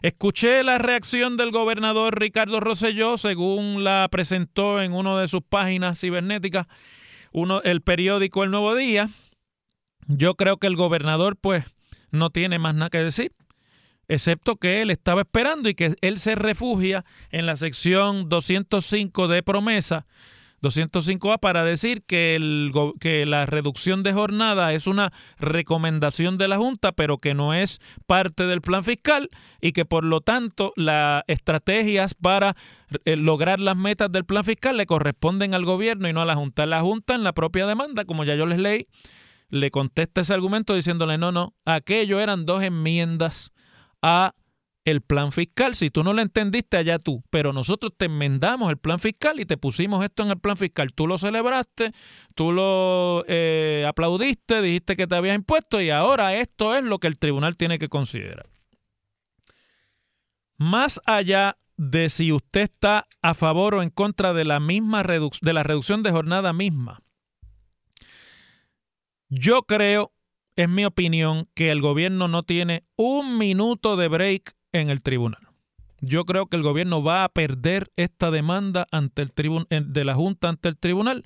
Escuché 0.00 0.62
la 0.62 0.78
reacción 0.78 1.36
del 1.36 1.50
gobernador 1.50 2.20
Ricardo 2.20 2.60
Rosselló, 2.60 3.18
según 3.18 3.82
la 3.82 4.06
presentó 4.12 4.80
en 4.80 4.92
una 4.92 5.18
de 5.18 5.26
sus 5.26 5.42
páginas 5.42 5.98
cibernéticas, 5.98 6.68
uno, 7.32 7.62
el 7.62 7.80
periódico 7.80 8.44
El 8.44 8.52
Nuevo 8.52 8.76
Día. 8.76 9.10
Yo 10.06 10.36
creo 10.36 10.58
que 10.58 10.68
el 10.68 10.76
gobernador, 10.76 11.36
pues, 11.36 11.64
no 12.12 12.30
tiene 12.30 12.60
más 12.60 12.76
nada 12.76 12.90
que 12.90 12.98
decir, 12.98 13.32
excepto 14.06 14.54
que 14.54 14.82
él 14.82 14.92
estaba 14.92 15.22
esperando 15.22 15.68
y 15.68 15.74
que 15.74 15.96
él 16.00 16.20
se 16.20 16.36
refugia 16.36 17.04
en 17.30 17.46
la 17.46 17.56
sección 17.56 18.28
205 18.28 19.26
de 19.26 19.42
promesa 19.42 20.06
205A 20.62 21.38
para 21.38 21.64
decir 21.64 22.02
que, 22.02 22.34
el, 22.34 22.72
que 23.00 23.26
la 23.26 23.46
reducción 23.46 24.02
de 24.02 24.12
jornada 24.12 24.72
es 24.72 24.86
una 24.86 25.12
recomendación 25.38 26.38
de 26.38 26.48
la 26.48 26.58
Junta, 26.58 26.92
pero 26.92 27.18
que 27.18 27.34
no 27.34 27.54
es 27.54 27.80
parte 28.06 28.46
del 28.46 28.60
plan 28.60 28.84
fiscal 28.84 29.30
y 29.60 29.72
que 29.72 29.84
por 29.84 30.04
lo 30.04 30.20
tanto 30.20 30.72
las 30.76 31.22
estrategias 31.26 32.14
para 32.14 32.56
eh, 33.04 33.16
lograr 33.16 33.60
las 33.60 33.76
metas 33.76 34.10
del 34.10 34.24
plan 34.24 34.44
fiscal 34.44 34.76
le 34.76 34.86
corresponden 34.86 35.54
al 35.54 35.64
gobierno 35.64 36.08
y 36.08 36.12
no 36.12 36.20
a 36.20 36.26
la 36.26 36.34
Junta. 36.36 36.66
La 36.66 36.80
Junta 36.80 37.14
en 37.14 37.24
la 37.24 37.32
propia 37.32 37.66
demanda, 37.66 38.04
como 38.04 38.24
ya 38.24 38.34
yo 38.34 38.46
les 38.46 38.58
leí, 38.58 38.86
le 39.48 39.70
contesta 39.70 40.22
ese 40.22 40.34
argumento 40.34 40.74
diciéndole 40.74 41.18
no, 41.18 41.32
no, 41.32 41.54
aquello 41.64 42.20
eran 42.20 42.46
dos 42.46 42.62
enmiendas 42.62 43.52
a 44.02 44.34
el 44.86 45.02
plan 45.02 45.32
fiscal. 45.32 45.74
Si 45.74 45.90
tú 45.90 46.02
no 46.04 46.12
lo 46.12 46.22
entendiste, 46.22 46.76
allá 46.76 46.98
tú. 46.98 47.22
Pero 47.28 47.52
nosotros 47.52 47.92
te 47.96 48.06
enmendamos 48.06 48.70
el 48.70 48.78
plan 48.78 49.00
fiscal 49.00 49.40
y 49.40 49.44
te 49.44 49.58
pusimos 49.58 50.02
esto 50.02 50.22
en 50.22 50.30
el 50.30 50.38
plan 50.38 50.56
fiscal. 50.56 50.94
Tú 50.94 51.06
lo 51.08 51.18
celebraste, 51.18 51.92
tú 52.34 52.52
lo 52.52 53.24
eh, 53.26 53.84
aplaudiste, 53.86 54.62
dijiste 54.62 54.96
que 54.96 55.08
te 55.08 55.16
habías 55.16 55.34
impuesto 55.34 55.80
y 55.80 55.90
ahora 55.90 56.36
esto 56.36 56.74
es 56.76 56.84
lo 56.84 57.00
que 57.00 57.08
el 57.08 57.18
tribunal 57.18 57.56
tiene 57.56 57.80
que 57.80 57.88
considerar. 57.88 58.48
Más 60.56 61.00
allá 61.04 61.58
de 61.76 62.08
si 62.08 62.32
usted 62.32 62.62
está 62.62 63.08
a 63.20 63.34
favor 63.34 63.74
o 63.74 63.82
en 63.82 63.90
contra 63.90 64.32
de 64.32 64.44
la 64.44 64.60
misma 64.60 65.02
de 65.02 65.52
la 65.52 65.64
reducción 65.64 66.04
de 66.04 66.12
jornada 66.12 66.52
misma, 66.52 67.02
yo 69.28 69.62
creo, 69.64 70.12
es 70.54 70.68
mi 70.68 70.84
opinión, 70.84 71.48
que 71.54 71.72
el 71.72 71.80
gobierno 71.80 72.28
no 72.28 72.44
tiene 72.44 72.84
un 72.94 73.36
minuto 73.36 73.96
de 73.96 74.06
break 74.06 74.56
en 74.80 74.90
el 74.90 75.02
tribunal. 75.02 75.40
Yo 76.00 76.24
creo 76.24 76.46
que 76.46 76.56
el 76.56 76.62
gobierno 76.62 77.02
va 77.02 77.24
a 77.24 77.28
perder 77.28 77.90
esta 77.96 78.30
demanda 78.30 78.86
ante 78.90 79.22
el 79.22 79.32
de 79.86 80.04
la 80.04 80.14
Junta 80.14 80.48
ante 80.48 80.68
el 80.68 80.76
tribunal 80.76 81.24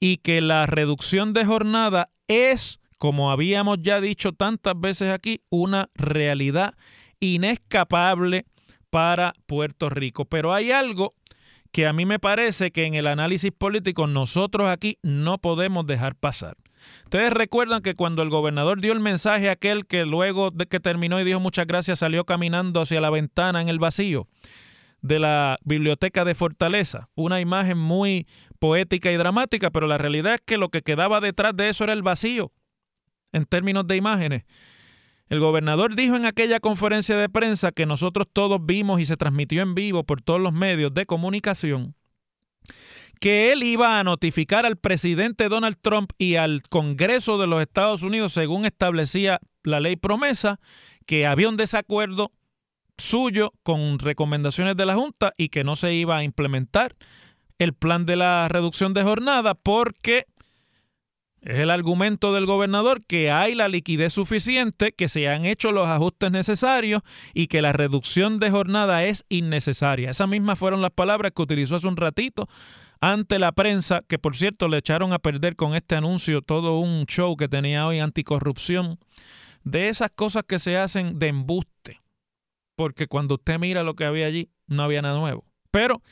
y 0.00 0.18
que 0.18 0.40
la 0.40 0.66
reducción 0.66 1.32
de 1.32 1.44
jornada 1.44 2.10
es, 2.28 2.80
como 2.98 3.30
habíamos 3.30 3.78
ya 3.82 4.00
dicho 4.00 4.32
tantas 4.32 4.78
veces 4.78 5.12
aquí, 5.12 5.42
una 5.50 5.90
realidad 5.94 6.74
inescapable 7.20 8.46
para 8.90 9.34
Puerto 9.46 9.90
Rico. 9.90 10.24
Pero 10.24 10.54
hay 10.54 10.70
algo 10.70 11.12
que 11.72 11.86
a 11.86 11.92
mí 11.92 12.06
me 12.06 12.18
parece 12.18 12.70
que 12.70 12.86
en 12.86 12.94
el 12.94 13.06
análisis 13.06 13.52
político 13.52 14.06
nosotros 14.06 14.68
aquí 14.68 14.98
no 15.02 15.38
podemos 15.38 15.86
dejar 15.86 16.14
pasar. 16.14 16.56
Ustedes 17.04 17.32
recuerdan 17.32 17.82
que 17.82 17.94
cuando 17.94 18.22
el 18.22 18.30
gobernador 18.30 18.80
dio 18.80 18.92
el 18.92 19.00
mensaje 19.00 19.48
aquel 19.48 19.86
que 19.86 20.04
luego 20.04 20.50
de 20.50 20.66
que 20.66 20.80
terminó 20.80 21.20
y 21.20 21.24
dijo 21.24 21.40
muchas 21.40 21.66
gracias 21.66 22.00
salió 22.00 22.24
caminando 22.24 22.80
hacia 22.80 23.00
la 23.00 23.10
ventana 23.10 23.62
en 23.62 23.68
el 23.68 23.78
vacío 23.78 24.28
de 25.02 25.18
la 25.18 25.58
biblioteca 25.62 26.24
de 26.24 26.34
Fortaleza, 26.34 27.08
una 27.14 27.40
imagen 27.40 27.78
muy 27.78 28.26
poética 28.58 29.12
y 29.12 29.16
dramática, 29.16 29.70
pero 29.70 29.86
la 29.86 29.98
realidad 29.98 30.34
es 30.34 30.40
que 30.44 30.58
lo 30.58 30.68
que 30.70 30.82
quedaba 30.82 31.20
detrás 31.20 31.56
de 31.56 31.68
eso 31.68 31.84
era 31.84 31.92
el 31.92 32.02
vacío 32.02 32.52
en 33.32 33.44
términos 33.44 33.86
de 33.86 33.96
imágenes. 33.96 34.44
El 35.28 35.40
gobernador 35.40 35.96
dijo 35.96 36.16
en 36.16 36.24
aquella 36.24 36.60
conferencia 36.60 37.16
de 37.16 37.28
prensa 37.28 37.72
que 37.72 37.86
nosotros 37.86 38.26
todos 38.32 38.64
vimos 38.64 39.00
y 39.00 39.06
se 39.06 39.16
transmitió 39.16 39.62
en 39.62 39.74
vivo 39.74 40.04
por 40.04 40.22
todos 40.22 40.40
los 40.40 40.52
medios 40.52 40.94
de 40.94 41.06
comunicación 41.06 41.94
que 43.20 43.52
él 43.52 43.62
iba 43.62 43.98
a 43.98 44.04
notificar 44.04 44.66
al 44.66 44.76
presidente 44.76 45.48
Donald 45.48 45.76
Trump 45.80 46.10
y 46.18 46.36
al 46.36 46.62
Congreso 46.68 47.38
de 47.38 47.46
los 47.46 47.62
Estados 47.62 48.02
Unidos, 48.02 48.32
según 48.32 48.66
establecía 48.66 49.40
la 49.62 49.80
ley 49.80 49.96
promesa, 49.96 50.60
que 51.06 51.26
había 51.26 51.48
un 51.48 51.56
desacuerdo 51.56 52.32
suyo 52.98 53.52
con 53.62 53.98
recomendaciones 53.98 54.76
de 54.76 54.86
la 54.86 54.94
Junta 54.94 55.32
y 55.36 55.48
que 55.48 55.64
no 55.64 55.76
se 55.76 55.94
iba 55.94 56.16
a 56.16 56.24
implementar 56.24 56.94
el 57.58 57.72
plan 57.72 58.06
de 58.06 58.16
la 58.16 58.48
reducción 58.48 58.94
de 58.94 59.02
jornada 59.02 59.54
porque 59.54 60.26
es 61.42 61.60
el 61.60 61.70
argumento 61.70 62.34
del 62.34 62.44
gobernador 62.44 63.04
que 63.06 63.30
hay 63.30 63.54
la 63.54 63.68
liquidez 63.68 64.12
suficiente, 64.12 64.92
que 64.92 65.08
se 65.08 65.28
han 65.28 65.44
hecho 65.44 65.70
los 65.70 65.86
ajustes 65.86 66.32
necesarios 66.32 67.02
y 67.34 67.46
que 67.46 67.62
la 67.62 67.72
reducción 67.72 68.40
de 68.40 68.50
jornada 68.50 69.04
es 69.04 69.24
innecesaria. 69.28 70.10
Esas 70.10 70.28
mismas 70.28 70.58
fueron 70.58 70.82
las 70.82 70.90
palabras 70.90 71.32
que 71.34 71.42
utilizó 71.42 71.76
hace 71.76 71.86
un 71.86 71.96
ratito 71.96 72.48
ante 73.00 73.38
la 73.38 73.52
prensa, 73.52 74.02
que 74.08 74.18
por 74.18 74.36
cierto 74.36 74.68
le 74.68 74.78
echaron 74.78 75.12
a 75.12 75.18
perder 75.18 75.56
con 75.56 75.74
este 75.74 75.96
anuncio 75.96 76.42
todo 76.42 76.78
un 76.78 77.06
show 77.06 77.36
que 77.36 77.48
tenía 77.48 77.86
hoy 77.86 77.98
anticorrupción, 77.98 78.98
de 79.64 79.88
esas 79.88 80.10
cosas 80.10 80.44
que 80.46 80.58
se 80.58 80.76
hacen 80.76 81.18
de 81.18 81.28
embuste, 81.28 82.00
porque 82.76 83.06
cuando 83.08 83.34
usted 83.34 83.58
mira 83.58 83.82
lo 83.82 83.94
que 83.94 84.04
había 84.04 84.26
allí, 84.26 84.48
no 84.66 84.82
había 84.82 85.02
nada 85.02 85.18
nuevo. 85.18 85.44
Pero 85.70 86.02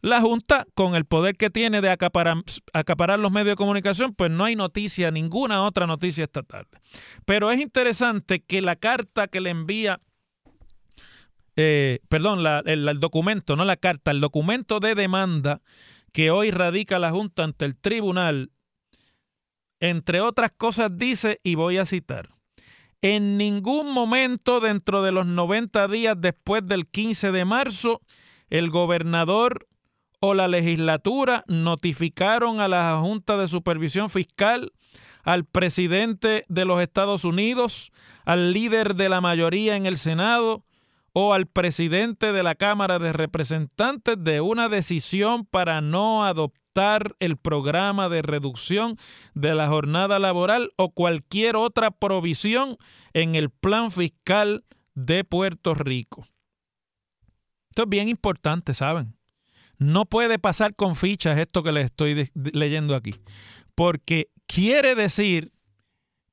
la 0.00 0.20
Junta, 0.20 0.66
con 0.74 0.94
el 0.94 1.04
poder 1.04 1.36
que 1.36 1.50
tiene 1.50 1.80
de 1.80 1.90
acaparar, 1.90 2.38
acaparar, 2.72 3.18
los 3.18 3.32
medios 3.32 3.52
de 3.52 3.56
comunicación, 3.56 4.14
pues 4.14 4.30
no 4.30 4.44
hay 4.44 4.56
noticia, 4.56 5.10
ninguna 5.10 5.64
otra 5.64 5.86
noticia 5.86 6.24
esta 6.24 6.42
tarde. 6.42 6.80
Pero 7.24 7.50
es 7.50 7.60
interesante 7.60 8.40
que 8.40 8.60
la 8.60 8.76
carta 8.76 9.28
que 9.28 9.40
le 9.40 9.50
envía 9.50 10.00
eh, 11.56 12.00
perdón, 12.08 12.40
el, 12.64 12.88
el, 12.88 13.00
documento, 13.00 13.56
no 13.56 13.64
la 13.64 13.76
carta, 13.76 14.10
el 14.10 14.20
documento 14.20 14.80
de 14.80 14.94
demanda 14.94 15.60
que 16.12 16.30
hoy 16.30 16.50
radica 16.50 16.98
la 16.98 17.10
Junta 17.10 17.44
ante 17.44 17.64
el 17.64 17.76
tribunal, 17.76 18.52
entre 19.80 20.20
otras 20.20 20.52
cosas 20.52 20.96
dice, 20.96 21.40
y 21.42 21.56
voy 21.56 21.78
a 21.78 21.86
citar, 21.86 22.30
en 23.00 23.36
ningún 23.36 23.92
momento 23.92 24.60
dentro 24.60 25.02
de 25.02 25.10
los 25.10 25.26
90 25.26 25.88
días 25.88 26.16
después 26.20 26.64
del 26.64 26.86
15 26.86 27.32
de 27.32 27.44
marzo, 27.44 28.00
el 28.48 28.70
gobernador 28.70 29.66
o 30.20 30.34
la 30.34 30.46
legislatura 30.46 31.42
notificaron 31.48 32.60
a 32.60 32.68
la 32.68 33.00
Junta 33.02 33.36
de 33.36 33.48
Supervisión 33.48 34.08
Fiscal, 34.08 34.72
al 35.24 35.44
presidente 35.44 36.44
de 36.48 36.64
los 36.64 36.80
Estados 36.80 37.24
Unidos, 37.24 37.90
al 38.24 38.52
líder 38.52 38.94
de 38.94 39.08
la 39.08 39.20
mayoría 39.20 39.74
en 39.74 39.86
el 39.86 39.96
Senado, 39.96 40.64
o 41.12 41.34
al 41.34 41.46
presidente 41.46 42.32
de 42.32 42.42
la 42.42 42.54
Cámara 42.54 42.98
de 42.98 43.12
Representantes 43.12 44.16
de 44.18 44.40
una 44.40 44.68
decisión 44.68 45.44
para 45.44 45.80
no 45.80 46.24
adoptar 46.24 47.16
el 47.20 47.36
programa 47.36 48.08
de 48.08 48.22
reducción 48.22 48.96
de 49.34 49.54
la 49.54 49.68
jornada 49.68 50.18
laboral 50.18 50.72
o 50.76 50.90
cualquier 50.90 51.56
otra 51.56 51.90
provisión 51.90 52.78
en 53.12 53.34
el 53.34 53.50
plan 53.50 53.92
fiscal 53.92 54.64
de 54.94 55.24
Puerto 55.24 55.74
Rico. 55.74 56.26
Esto 57.70 57.82
es 57.84 57.88
bien 57.88 58.08
importante, 58.08 58.74
¿saben? 58.74 59.16
No 59.78 60.04
puede 60.06 60.38
pasar 60.38 60.74
con 60.74 60.96
fichas 60.96 61.38
esto 61.38 61.62
que 61.62 61.72
les 61.72 61.86
estoy 61.86 62.30
leyendo 62.34 62.94
aquí, 62.94 63.14
porque 63.74 64.28
quiere 64.46 64.94
decir 64.94 65.52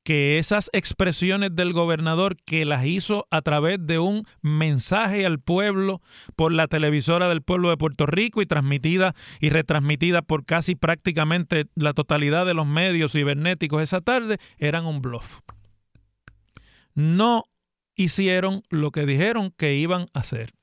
que 0.09 0.39
esas 0.39 0.71
expresiones 0.73 1.55
del 1.55 1.71
gobernador 1.71 2.35
que 2.35 2.65
las 2.65 2.83
hizo 2.83 3.27
a 3.29 3.43
través 3.43 3.77
de 3.79 3.99
un 3.99 4.25
mensaje 4.41 5.23
al 5.23 5.37
pueblo 5.37 6.01
por 6.35 6.51
la 6.51 6.67
televisora 6.67 7.29
del 7.29 7.43
pueblo 7.43 7.69
de 7.69 7.77
Puerto 7.77 8.07
Rico 8.07 8.41
y 8.41 8.47
transmitida 8.47 9.13
y 9.39 9.49
retransmitida 9.49 10.23
por 10.23 10.45
casi 10.45 10.73
prácticamente 10.73 11.67
la 11.75 11.93
totalidad 11.93 12.47
de 12.47 12.55
los 12.55 12.65
medios 12.65 13.11
cibernéticos 13.11 13.83
esa 13.83 14.01
tarde 14.01 14.39
eran 14.57 14.87
un 14.87 15.03
bluff. 15.03 15.41
No 16.95 17.43
hicieron 17.93 18.63
lo 18.71 18.89
que 18.89 19.05
dijeron 19.05 19.53
que 19.55 19.75
iban 19.75 20.07
a 20.15 20.21
hacer. 20.21 20.53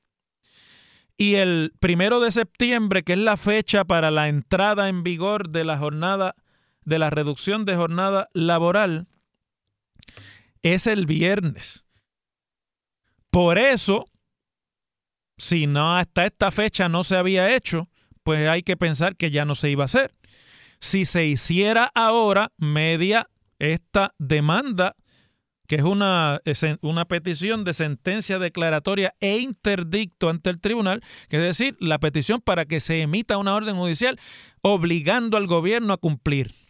Y 1.15 1.35
el 1.35 1.71
primero 1.79 2.19
de 2.19 2.31
septiembre, 2.31 3.03
que 3.03 3.13
es 3.13 3.19
la 3.19 3.37
fecha 3.37 3.85
para 3.85 4.11
la 4.11 4.27
entrada 4.27 4.89
en 4.89 5.03
vigor 5.03 5.51
de 5.51 5.63
la 5.63 5.77
jornada, 5.77 6.35
de 6.83 6.99
la 6.99 7.09
reducción 7.09 7.63
de 7.63 7.77
jornada 7.77 8.27
laboral, 8.33 9.07
es 10.61 10.87
el 10.87 11.05
viernes. 11.05 11.83
Por 13.29 13.57
eso, 13.57 14.05
si 15.37 15.67
no 15.67 15.97
hasta 15.97 16.25
esta 16.25 16.51
fecha 16.51 16.89
no 16.89 17.03
se 17.03 17.15
había 17.15 17.55
hecho, 17.55 17.89
pues 18.23 18.47
hay 18.49 18.63
que 18.63 18.77
pensar 18.77 19.15
que 19.15 19.31
ya 19.31 19.45
no 19.45 19.55
se 19.55 19.69
iba 19.69 19.83
a 19.83 19.85
hacer. 19.85 20.13
Si 20.79 21.05
se 21.05 21.25
hiciera 21.25 21.91
ahora, 21.95 22.51
media 22.57 23.29
esta 23.59 24.13
demanda, 24.19 24.95
que 25.67 25.75
es 25.75 25.83
una, 25.83 26.41
una 26.81 27.05
petición 27.05 27.63
de 27.63 27.73
sentencia 27.73 28.39
declaratoria 28.39 29.13
e 29.19 29.37
interdicto 29.37 30.29
ante 30.29 30.49
el 30.49 30.59
tribunal, 30.59 31.01
que 31.29 31.37
es 31.37 31.43
decir, 31.43 31.75
la 31.79 31.99
petición 31.99 32.41
para 32.41 32.65
que 32.65 32.79
se 32.79 33.01
emita 33.01 33.37
una 33.37 33.55
orden 33.55 33.75
judicial 33.75 34.19
obligando 34.61 35.37
al 35.37 35.47
gobierno 35.47 35.93
a 35.93 35.97
cumplir. 35.97 36.66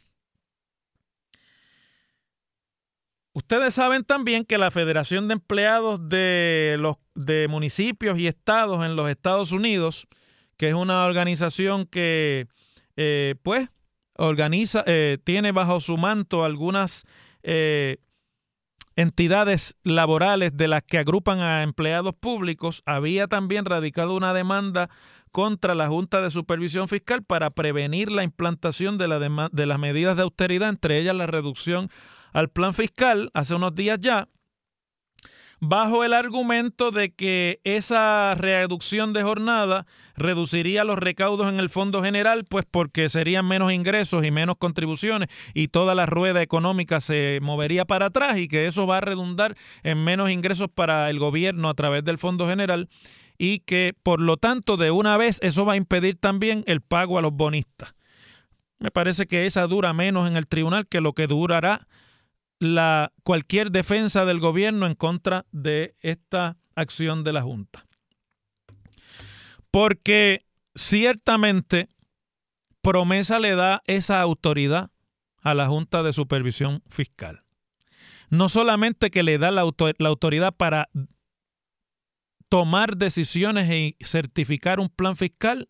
Ustedes 3.37 3.75
saben 3.75 4.03
también 4.03 4.45
que 4.45 4.57
la 4.57 4.71
Federación 4.71 5.27
de 5.27 5.35
Empleados 5.35 6.09
de 6.09 6.75
los 6.79 6.95
de 7.13 7.47
municipios 7.47 8.17
y 8.17 8.25
estados 8.25 8.83
en 8.83 8.95
los 8.95 9.11
Estados 9.11 9.51
Unidos, 9.51 10.07
que 10.57 10.69
es 10.69 10.73
una 10.73 11.05
organización 11.05 11.85
que 11.85 12.47
eh, 12.95 13.35
pues 13.43 13.69
organiza, 14.15 14.83
eh, 14.87 15.19
tiene 15.23 15.51
bajo 15.51 15.79
su 15.81 15.97
manto 15.97 16.43
algunas 16.43 17.03
eh, 17.43 17.97
entidades 18.95 19.77
laborales 19.83 20.57
de 20.57 20.67
las 20.67 20.81
que 20.81 20.97
agrupan 20.97 21.39
a 21.39 21.61
empleados 21.61 22.15
públicos, 22.15 22.81
había 22.87 23.27
también 23.27 23.65
radicado 23.65 24.15
una 24.15 24.33
demanda 24.33 24.89
contra 25.31 25.75
la 25.75 25.89
Junta 25.89 26.23
de 26.23 26.31
Supervisión 26.31 26.87
Fiscal 26.87 27.21
para 27.21 27.51
prevenir 27.51 28.11
la 28.11 28.23
implantación 28.23 28.97
de, 28.97 29.05
de 29.51 29.65
las 29.67 29.77
medidas 29.77 30.15
de 30.17 30.23
austeridad, 30.23 30.69
entre 30.69 30.97
ellas 30.97 31.15
la 31.15 31.27
reducción 31.27 31.91
al 32.37 32.49
plan 32.49 32.75
fiscal 32.75 33.31
hace 33.33 33.55
unos 33.55 33.73
días 33.73 33.97
ya, 33.99 34.27
bajo 35.59 36.03
el 36.03 36.13
argumento 36.13 36.91
de 36.91 37.11
que 37.11 37.59
esa 37.63 38.35
reducción 38.35 39.11
de 39.11 39.23
jornada 39.23 39.87
reduciría 40.15 40.83
los 40.83 40.99
recaudos 40.99 41.51
en 41.51 41.59
el 41.59 41.69
Fondo 41.69 42.03
General, 42.03 42.45
pues 42.47 42.63
porque 42.69 43.09
serían 43.09 43.47
menos 43.47 43.71
ingresos 43.71 44.23
y 44.23 44.29
menos 44.29 44.57
contribuciones 44.57 45.29
y 45.55 45.69
toda 45.69 45.95
la 45.95 46.05
rueda 46.05 46.43
económica 46.43 47.01
se 47.01 47.39
movería 47.41 47.85
para 47.85 48.05
atrás 48.05 48.37
y 48.37 48.47
que 48.47 48.67
eso 48.67 48.85
va 48.85 48.97
a 48.97 49.01
redundar 49.01 49.55
en 49.81 50.03
menos 50.03 50.29
ingresos 50.29 50.69
para 50.69 51.09
el 51.09 51.17
gobierno 51.17 51.69
a 51.69 51.73
través 51.73 52.03
del 52.03 52.19
Fondo 52.19 52.47
General 52.47 52.87
y 53.39 53.61
que 53.61 53.95
por 54.03 54.21
lo 54.21 54.37
tanto 54.37 54.77
de 54.77 54.91
una 54.91 55.17
vez 55.17 55.39
eso 55.41 55.65
va 55.65 55.73
a 55.73 55.77
impedir 55.77 56.19
también 56.19 56.63
el 56.67 56.81
pago 56.81 57.17
a 57.17 57.23
los 57.23 57.33
bonistas. 57.33 57.95
Me 58.77 58.91
parece 58.91 59.25
que 59.25 59.47
esa 59.47 59.65
dura 59.65 59.91
menos 59.91 60.29
en 60.29 60.37
el 60.37 60.45
tribunal 60.45 60.85
que 60.85 61.01
lo 61.01 61.13
que 61.13 61.25
durará 61.25 61.87
la, 62.59 63.13
cualquier 63.23 63.71
defensa 63.71 64.25
del 64.25 64.39
gobierno 64.39 64.87
en 64.87 64.95
contra 64.95 65.45
de 65.51 65.95
esta 66.01 66.57
acción 66.75 67.23
de 67.23 67.33
la 67.33 67.41
Junta. 67.41 67.85
Porque 69.71 70.45
ciertamente 70.75 71.89
promesa 72.81 73.39
le 73.39 73.55
da 73.55 73.81
esa 73.85 74.21
autoridad 74.21 74.91
a 75.41 75.53
la 75.53 75.67
Junta 75.67 76.03
de 76.03 76.13
Supervisión 76.13 76.83
Fiscal. 76.87 77.43
No 78.29 78.49
solamente 78.49 79.11
que 79.11 79.23
le 79.23 79.37
da 79.37 79.51
la, 79.51 79.63
la 79.97 80.09
autoridad 80.09 80.53
para 80.53 80.89
tomar 82.49 82.97
decisiones 82.97 83.69
y 83.71 83.95
certificar 84.03 84.79
un 84.79 84.89
plan 84.89 85.15
fiscal, 85.15 85.67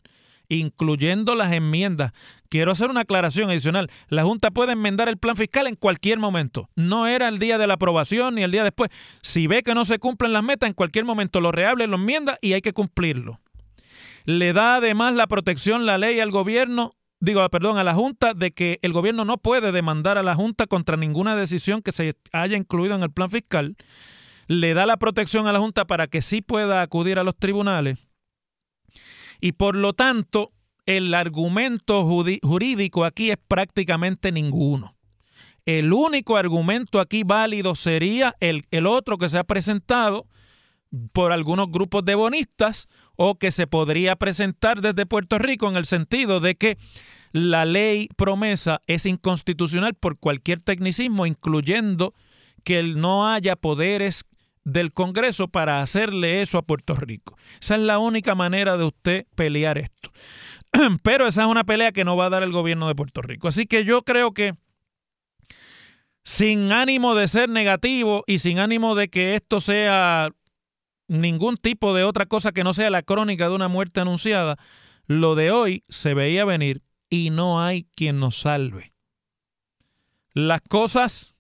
incluyendo 0.50 1.36
las 1.36 1.52
enmiendas. 1.52 2.12
Quiero 2.50 2.72
hacer 2.72 2.90
una 2.90 3.02
aclaración 3.02 3.50
adicional. 3.50 3.90
La 4.08 4.24
Junta 4.24 4.52
puede 4.52 4.74
enmendar 4.74 5.10
el 5.10 5.18
plan 5.18 5.36
fiscal 5.36 5.68
en 5.68 5.76
cualquier 5.76 6.20
momento. 6.20 6.70
No 6.76 7.08
era 7.08 7.28
el 7.28 7.40
día 7.40 7.58
de 7.58 7.68
la 7.68 7.76
aprobación 7.76 8.36
ni 8.36 8.44
el 8.44 8.52
día 8.52 8.64
después. 8.64 8.90
Si 9.22 9.48
ve 9.48 9.64
que 9.64 9.76
no 9.76 9.86
se 9.86 10.00
cumplen 10.00 10.34
las 10.34 10.44
metas, 10.44 10.68
en 10.68 10.74
cualquier 10.74 11.06
momento 11.06 11.42
lo 11.42 11.52
rehable, 11.52 11.88
lo 11.88 11.98
enmienda 11.98 12.38
y 12.42 12.54
hay 12.54 12.62
que 12.62 12.74
cumplirlo. 12.74 13.40
Le 14.26 14.54
da 14.54 14.76
además 14.76 15.14
la 15.14 15.28
protección, 15.28 15.86
la 15.86 15.98
ley 15.98 16.20
al 16.20 16.32
gobierno 16.32 16.92
digo, 17.20 17.48
perdón, 17.50 17.78
a 17.78 17.84
la 17.84 17.96
Junta 17.96 18.34
de 18.34 18.52
que 18.52 18.80
el 18.82 18.94
gobierno 18.94 19.26
no 19.26 19.38
puede 19.38 19.72
demandar 19.72 20.18
a 20.18 20.24
la 20.24 20.36
Junta 20.36 20.68
contra 20.68 20.98
ninguna 20.98 21.36
decisión 21.36 21.82
que 21.82 21.92
se 21.92 22.16
haya 22.32 22.58
incluido 22.58 22.96
en 22.96 23.04
el 23.04 23.12
plan 23.12 23.30
fiscal. 23.30 23.76
Le 24.48 24.74
da 24.74 24.86
la 24.86 24.98
protección 24.98 25.48
a 25.48 25.52
la 25.52 25.60
Junta 25.60 25.86
para 25.86 26.08
que 26.08 26.22
sí 26.22 26.42
pueda 26.42 26.82
acudir 26.82 27.20
a 27.20 27.24
los 27.24 27.36
tribunales 27.36 27.98
y 29.42 29.54
por 29.54 29.76
lo 29.76 29.94
tanto 29.94 30.52
el 30.86 31.14
argumento 31.14 32.06
jurídico 32.06 33.04
aquí 33.04 33.32
es 33.32 33.38
prácticamente 33.48 34.32
ninguno. 34.32 34.96
El 35.66 35.92
único 35.92 36.38
argumento 36.38 37.02
aquí 37.02 37.24
válido 37.24 37.76
sería 37.76 38.36
el, 38.40 38.66
el 38.72 38.88
otro 38.88 39.18
que 39.18 39.28
se 39.28 39.38
ha 39.38 39.44
presentado 39.44 40.26
por 41.12 41.34
algunos 41.34 41.70
grupos 41.70 42.06
de 42.06 42.16
bonistas 42.16 42.88
o 43.18 43.36
que 43.36 43.52
se 43.52 43.68
podría 43.68 44.16
presentar 44.16 44.82
desde 44.82 45.06
Puerto 45.06 45.38
Rico 45.38 45.70
en 45.70 45.76
el 45.76 45.86
sentido 45.86 46.40
de 46.40 46.56
que 46.56 46.78
la 47.34 47.66
ley 47.66 48.08
promesa 48.16 48.82
es 48.88 49.06
inconstitucional 49.06 49.94
por 49.96 50.18
cualquier 50.18 50.62
tecnicismo, 50.62 51.26
incluyendo 51.26 52.14
que 52.64 52.82
no 52.84 53.28
haya 53.28 53.56
poderes 53.56 54.26
del 54.68 54.92
Congreso 54.92 55.48
para 55.48 55.82
hacerle 55.82 56.42
eso 56.42 56.58
a 56.58 56.62
Puerto 56.62 56.94
Rico. 56.94 57.38
Esa 57.62 57.76
es 57.76 57.82
la 57.82 58.00
única 58.00 58.36
manera 58.36 58.76
de 58.76 58.84
usted 58.84 59.26
pelear 59.34 59.78
esto. 59.78 60.12
Pero 61.04 61.26
esa 61.26 61.44
es 61.44 61.48
una 61.48 61.64
pelea 61.64 61.94
que 61.94 62.04
no 62.04 62.18
va 62.18 62.26
a 62.26 62.30
dar 62.30 62.44
el 62.44 62.52
gobierno 62.52 62.90
de 62.90 62.96
Puerto 62.96 63.22
Rico. 63.22 63.48
Así 63.48 63.66
que 63.66 63.86
yo 63.86 64.02
creo 64.02 64.34
que 64.34 64.56
sin 66.26 66.74
ánimo 66.74 67.16
de 67.16 67.30
ser 67.30 67.48
negativo 67.48 68.26
y 68.28 68.40
sin 68.40 68.60
ánimo 68.60 68.94
de 68.96 69.08
que 69.08 69.36
esto 69.36 69.62
sea 69.62 70.32
ningún 71.08 71.56
tipo 71.56 71.94
de 71.94 72.04
otra 72.04 72.26
cosa 72.26 72.52
que 72.52 72.66
no 72.66 72.74
sea 72.74 72.90
la 72.90 73.04
crónica 73.04 73.48
de 73.48 73.56
una 73.56 73.70
muerte 73.70 74.02
anunciada, 74.02 74.58
lo 75.06 75.36
de 75.36 75.50
hoy 75.50 75.86
se 75.88 76.14
veía 76.14 76.44
venir 76.44 76.84
y 77.10 77.30
no 77.30 77.64
hay 77.64 77.86
quien 77.96 78.20
nos 78.20 78.42
salve. 78.42 78.92
Las 80.34 80.60
cosas 80.68 81.36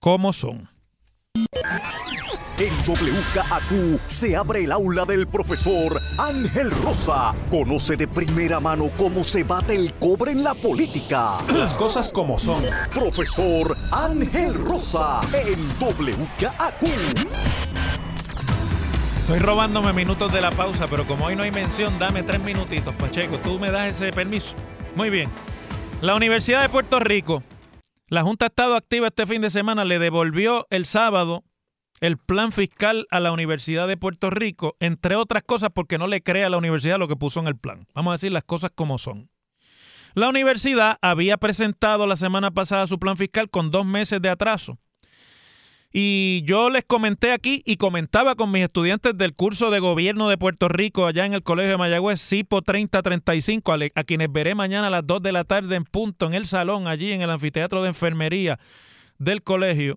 como 0.00 0.34
son. 0.34 0.68
En 2.58 2.72
WKAQ 2.86 4.00
se 4.06 4.34
abre 4.34 4.64
el 4.64 4.72
aula 4.72 5.04
del 5.04 5.26
profesor 5.26 6.00
Ángel 6.18 6.70
Rosa. 6.70 7.34
Conoce 7.50 7.96
de 7.96 8.08
primera 8.08 8.60
mano 8.60 8.90
cómo 8.96 9.24
se 9.24 9.44
bate 9.44 9.74
el 9.74 9.92
cobre 9.92 10.32
en 10.32 10.42
la 10.42 10.54
política. 10.54 11.36
Las 11.52 11.76
cosas 11.76 12.10
como 12.10 12.38
son. 12.38 12.62
Profesor 12.90 13.76
Ángel 13.92 14.54
Rosa 14.54 15.20
en 15.34 15.68
WKAQ. 15.78 16.82
Estoy 19.20 19.38
robándome 19.38 19.92
minutos 19.92 20.32
de 20.32 20.40
la 20.40 20.50
pausa, 20.50 20.86
pero 20.88 21.06
como 21.06 21.26
hoy 21.26 21.36
no 21.36 21.42
hay 21.42 21.50
mención, 21.50 21.98
dame 21.98 22.22
tres 22.22 22.40
minutitos, 22.40 22.94
Pacheco. 22.94 23.36
Tú 23.36 23.58
me 23.58 23.70
das 23.70 23.96
ese 23.96 24.12
permiso. 24.12 24.54
Muy 24.94 25.10
bien. 25.10 25.28
La 26.00 26.14
Universidad 26.14 26.62
de 26.62 26.70
Puerto 26.70 27.00
Rico, 27.00 27.42
la 28.08 28.22
Junta 28.22 28.46
ha 28.46 28.48
estado 28.48 28.76
activa 28.76 29.08
este 29.08 29.26
fin 29.26 29.42
de 29.42 29.50
semana, 29.50 29.84
le 29.84 29.98
devolvió 29.98 30.66
el 30.70 30.86
sábado 30.86 31.44
el 32.00 32.18
plan 32.18 32.52
fiscal 32.52 33.06
a 33.10 33.20
la 33.20 33.32
Universidad 33.32 33.88
de 33.88 33.96
Puerto 33.96 34.30
Rico, 34.30 34.76
entre 34.80 35.16
otras 35.16 35.42
cosas 35.42 35.70
porque 35.74 35.98
no 35.98 36.06
le 36.06 36.22
cree 36.22 36.44
a 36.44 36.50
la 36.50 36.58
universidad 36.58 36.98
lo 36.98 37.08
que 37.08 37.16
puso 37.16 37.40
en 37.40 37.46
el 37.46 37.56
plan. 37.56 37.86
Vamos 37.94 38.10
a 38.10 38.14
decir 38.14 38.32
las 38.32 38.44
cosas 38.44 38.70
como 38.74 38.98
son. 38.98 39.30
La 40.14 40.28
universidad 40.28 40.98
había 41.02 41.36
presentado 41.36 42.06
la 42.06 42.16
semana 42.16 42.50
pasada 42.50 42.86
su 42.86 42.98
plan 42.98 43.16
fiscal 43.16 43.50
con 43.50 43.70
dos 43.70 43.84
meses 43.84 44.20
de 44.22 44.30
atraso. 44.30 44.78
Y 45.92 46.42
yo 46.44 46.68
les 46.68 46.84
comenté 46.84 47.32
aquí 47.32 47.62
y 47.64 47.76
comentaba 47.76 48.34
con 48.34 48.50
mis 48.50 48.64
estudiantes 48.64 49.16
del 49.16 49.34
curso 49.34 49.70
de 49.70 49.78
gobierno 49.78 50.28
de 50.28 50.36
Puerto 50.36 50.68
Rico 50.68 51.06
allá 51.06 51.24
en 51.24 51.32
el 51.32 51.42
Colegio 51.42 51.72
de 51.72 51.78
Mayagüez, 51.78 52.20
CIPO 52.20 52.62
3035, 52.62 53.72
a, 53.72 53.78
a 53.94 54.04
quienes 54.04 54.30
veré 54.30 54.54
mañana 54.54 54.88
a 54.88 54.90
las 54.90 55.06
2 55.06 55.22
de 55.22 55.32
la 55.32 55.44
tarde 55.44 55.76
en 55.76 55.84
punto 55.84 56.26
en 56.26 56.34
el 56.34 56.44
salón, 56.44 56.86
allí 56.86 57.12
en 57.12 57.22
el 57.22 57.30
anfiteatro 57.30 57.82
de 57.82 57.88
enfermería 57.88 58.58
del 59.18 59.42
colegio 59.42 59.96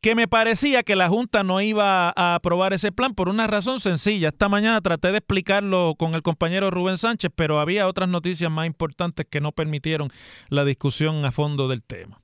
que 0.00 0.14
me 0.14 0.28
parecía 0.28 0.82
que 0.82 0.96
la 0.96 1.08
Junta 1.08 1.42
no 1.42 1.60
iba 1.60 2.12
a 2.14 2.34
aprobar 2.34 2.72
ese 2.72 2.92
plan 2.92 3.14
por 3.14 3.28
una 3.28 3.46
razón 3.46 3.80
sencilla. 3.80 4.28
Esta 4.28 4.48
mañana 4.48 4.80
traté 4.80 5.10
de 5.10 5.18
explicarlo 5.18 5.94
con 5.98 6.14
el 6.14 6.22
compañero 6.22 6.70
Rubén 6.70 6.98
Sánchez, 6.98 7.30
pero 7.34 7.60
había 7.60 7.88
otras 7.88 8.08
noticias 8.08 8.50
más 8.50 8.66
importantes 8.66 9.26
que 9.28 9.40
no 9.40 9.52
permitieron 9.52 10.10
la 10.48 10.64
discusión 10.64 11.24
a 11.24 11.32
fondo 11.32 11.68
del 11.68 11.82
tema. 11.82 12.22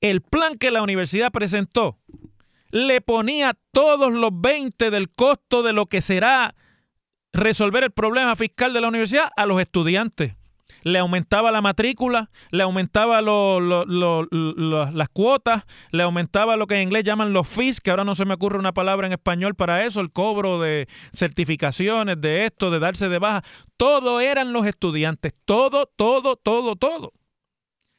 El 0.00 0.20
plan 0.20 0.56
que 0.58 0.70
la 0.70 0.82
universidad 0.82 1.30
presentó 1.30 1.98
le 2.70 3.00
ponía 3.00 3.56
todos 3.70 4.12
los 4.12 4.30
20 4.32 4.90
del 4.90 5.10
costo 5.10 5.62
de 5.62 5.72
lo 5.72 5.86
que 5.86 6.00
será 6.00 6.54
resolver 7.32 7.84
el 7.84 7.92
problema 7.92 8.34
fiscal 8.34 8.72
de 8.72 8.80
la 8.80 8.88
universidad 8.88 9.30
a 9.36 9.46
los 9.46 9.60
estudiantes 9.60 10.34
le 10.82 10.98
aumentaba 10.98 11.50
la 11.52 11.60
matrícula, 11.60 12.30
le 12.50 12.62
aumentaba 12.62 13.20
las 13.22 15.08
cuotas, 15.10 15.64
le 15.90 16.02
aumentaba 16.02 16.56
lo 16.56 16.66
que 16.66 16.76
en 16.76 16.82
inglés 16.82 17.04
llaman 17.04 17.32
los 17.32 17.48
fees, 17.48 17.80
que 17.80 17.90
ahora 17.90 18.04
no 18.04 18.14
se 18.14 18.24
me 18.24 18.34
ocurre 18.34 18.58
una 18.58 18.72
palabra 18.72 19.06
en 19.06 19.12
español 19.12 19.54
para 19.54 19.84
eso, 19.84 20.00
el 20.00 20.10
cobro 20.12 20.60
de 20.60 20.88
certificaciones, 21.12 22.20
de 22.20 22.46
esto, 22.46 22.70
de 22.70 22.78
darse 22.78 23.08
de 23.08 23.18
baja. 23.18 23.42
Todo 23.76 24.20
eran 24.20 24.52
los 24.52 24.66
estudiantes, 24.66 25.32
todo, 25.44 25.86
todo, 25.86 26.36
todo, 26.36 26.76
todo. 26.76 27.12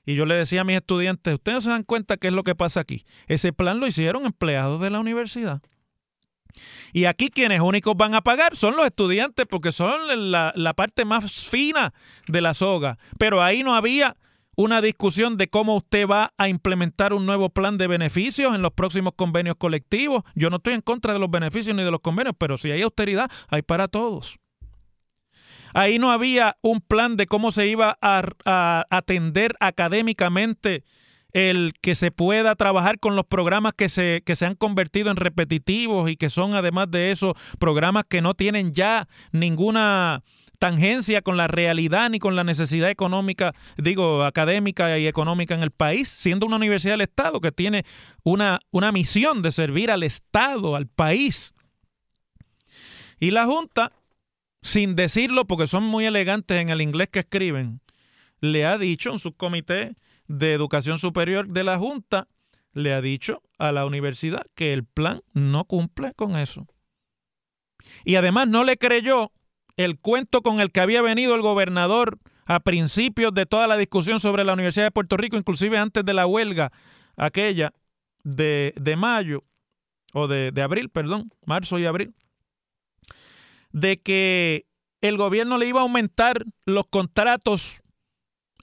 Y 0.05 0.15
yo 0.15 0.25
le 0.25 0.35
decía 0.35 0.61
a 0.61 0.65
mis 0.65 0.75
estudiantes, 0.75 1.33
ustedes 1.33 1.63
se 1.63 1.69
dan 1.69 1.83
cuenta 1.83 2.17
qué 2.17 2.27
es 2.27 2.33
lo 2.33 2.43
que 2.43 2.55
pasa 2.55 2.81
aquí. 2.81 3.05
Ese 3.27 3.53
plan 3.53 3.79
lo 3.79 3.87
hicieron 3.87 4.25
empleados 4.25 4.81
de 4.81 4.89
la 4.89 4.99
universidad. 4.99 5.61
Y 6.91 7.05
aquí 7.05 7.29
quienes 7.29 7.61
únicos 7.61 7.95
van 7.95 8.15
a 8.15 8.21
pagar 8.21 8.55
son 8.55 8.75
los 8.75 8.85
estudiantes 8.85 9.45
porque 9.49 9.71
son 9.71 10.31
la, 10.31 10.53
la, 10.55 10.73
parte 10.73 11.05
más 11.05 11.31
fina 11.31 11.93
de 12.27 12.41
la 12.41 12.53
soga. 12.53 12.97
Pero 13.17 13.41
ahí 13.41 13.63
no 13.63 13.75
había 13.75 14.15
una 14.55 14.81
discusión 14.81 15.37
de 15.37 15.47
cómo 15.47 15.75
usted 15.75 16.07
va 16.07 16.33
a 16.37 16.47
implementar 16.47 17.13
un 17.13 17.25
nuevo 17.25 17.49
plan 17.49 17.77
de 17.77 17.87
beneficios 17.87 18.53
en 18.53 18.61
los 18.61 18.73
próximos 18.73 19.13
convenios 19.15 19.55
colectivos. 19.57 20.23
Yo 20.35 20.49
no 20.49 20.57
estoy 20.57 20.73
en 20.73 20.81
contra 20.81 21.13
de 21.13 21.19
los 21.19 21.31
beneficios 21.31 21.75
ni 21.75 21.83
de 21.83 21.91
los 21.91 22.01
convenios, 22.01 22.35
pero 22.37 22.57
si 22.57 22.71
hay 22.71 22.81
austeridad, 22.81 23.29
hay 23.49 23.63
para 23.63 23.87
todos. 23.87 24.37
Ahí 25.73 25.97
no 25.97 26.11
había 26.11 26.57
un 26.61 26.81
plan 26.81 27.17
de 27.17 27.25
cómo 27.25 27.51
se 27.51 27.65
iba 27.67 27.97
a, 27.99 28.23
a 28.45 28.85
atender 28.91 29.55
académicamente 29.59 30.83
el 31.33 31.73
que 31.81 31.95
se 31.95 32.11
pueda 32.11 32.55
trabajar 32.55 32.99
con 32.99 33.15
los 33.15 33.25
programas 33.25 33.73
que 33.73 33.89
se, 33.89 34.21
que 34.25 34.35
se 34.35 34.45
han 34.45 34.55
convertido 34.55 35.09
en 35.09 35.17
repetitivos 35.17 36.09
y 36.09 36.15
que 36.15 36.29
son 36.29 36.53
además 36.53 36.89
de 36.91 37.11
eso 37.11 37.35
programas 37.59 38.05
que 38.07 38.21
no 38.21 38.35
tienen 38.35 38.73
ya 38.73 39.07
ninguna 39.31 40.23
tangencia 40.59 41.21
con 41.21 41.35
la 41.35 41.47
realidad 41.47 42.09
ni 42.09 42.19
con 42.19 42.37
la 42.37 42.45
necesidad 42.45 42.89
económica, 42.89 43.53
digo, 43.77 44.23
académica 44.23 44.97
y 44.97 45.07
económica 45.07 45.55
en 45.55 45.61
el 45.61 45.71
país, 45.71 46.07
siendo 46.07 46.45
una 46.45 46.55
universidad 46.55 46.93
del 46.93 47.01
Estado 47.01 47.41
que 47.41 47.51
tiene 47.51 47.83
una, 48.23 48.59
una 48.71 48.93
misión 48.93 49.41
de 49.41 49.51
servir 49.51 49.91
al 49.91 50.03
Estado, 50.03 50.77
al 50.77 50.87
país. 50.87 51.53
Y 53.19 53.31
la 53.31 53.45
Junta, 53.45 53.91
sin 54.61 54.95
decirlo 54.95 55.45
porque 55.45 55.67
son 55.67 55.83
muy 55.83 56.05
elegantes 56.05 56.61
en 56.61 56.69
el 56.69 56.79
inglés 56.79 57.09
que 57.09 57.19
escriben, 57.19 57.81
le 58.39 58.65
ha 58.65 58.77
dicho 58.77 59.11
en 59.11 59.19
su 59.19 59.33
comité 59.33 59.95
de 60.27 60.53
Educación 60.53 60.99
Superior 60.99 61.47
de 61.47 61.63
la 61.63 61.77
Junta 61.77 62.27
le 62.73 62.93
ha 62.93 63.01
dicho 63.01 63.41
a 63.57 63.71
la 63.71 63.85
universidad 63.85 64.45
que 64.55 64.73
el 64.73 64.83
plan 64.83 65.21
no 65.33 65.65
cumple 65.65 66.13
con 66.13 66.35
eso. 66.35 66.67
Y 68.03 68.15
además 68.15 68.47
no 68.47 68.63
le 68.63 68.77
creyó 68.77 69.31
el 69.77 69.99
cuento 69.99 70.41
con 70.41 70.59
el 70.59 70.71
que 70.71 70.81
había 70.81 71.01
venido 71.01 71.35
el 71.35 71.41
gobernador 71.41 72.19
a 72.45 72.59
principios 72.59 73.33
de 73.33 73.45
toda 73.45 73.67
la 73.67 73.77
discusión 73.77 74.19
sobre 74.19 74.43
la 74.43 74.53
Universidad 74.53 74.85
de 74.85 74.91
Puerto 74.91 75.17
Rico, 75.17 75.37
inclusive 75.37 75.77
antes 75.77 76.03
de 76.03 76.13
la 76.13 76.25
huelga 76.25 76.71
aquella 77.15 77.73
de, 78.23 78.73
de 78.75 78.95
mayo, 78.95 79.43
o 80.13 80.27
de, 80.27 80.51
de 80.51 80.61
abril, 80.61 80.89
perdón, 80.89 81.31
marzo 81.45 81.79
y 81.79 81.85
abril, 81.85 82.13
de 83.71 83.99
que 84.01 84.67
el 85.01 85.17
gobierno 85.17 85.57
le 85.57 85.67
iba 85.67 85.79
a 85.79 85.83
aumentar 85.83 86.45
los 86.65 86.85
contratos 86.87 87.82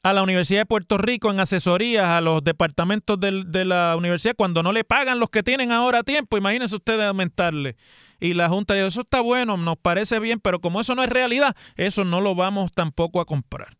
a 0.02 0.12
la 0.14 0.22
Universidad 0.22 0.60
de 0.60 0.66
Puerto 0.66 0.96
Rico 0.96 1.30
en 1.30 1.40
asesorías 1.40 2.08
a 2.08 2.20
los 2.20 2.42
departamentos 2.42 3.18
de 3.20 3.64
la 3.64 3.94
universidad 3.96 4.34
cuando 4.36 4.62
no 4.62 4.72
le 4.72 4.84
pagan 4.84 5.18
los 5.18 5.28
que 5.28 5.42
tienen 5.42 5.72
ahora 5.72 6.02
tiempo. 6.02 6.38
Imagínense 6.38 6.76
ustedes 6.76 7.02
aumentarle. 7.02 7.76
Y 8.18 8.34
la 8.34 8.48
Junta 8.48 8.74
dijo, 8.74 8.86
eso 8.86 9.02
está 9.02 9.20
bueno, 9.20 9.56
nos 9.56 9.76
parece 9.76 10.18
bien, 10.18 10.40
pero 10.40 10.60
como 10.60 10.80
eso 10.80 10.94
no 10.94 11.02
es 11.02 11.10
realidad, 11.10 11.54
eso 11.76 12.04
no 12.04 12.20
lo 12.20 12.34
vamos 12.34 12.72
tampoco 12.72 13.20
a 13.20 13.26
comprar. 13.26 13.76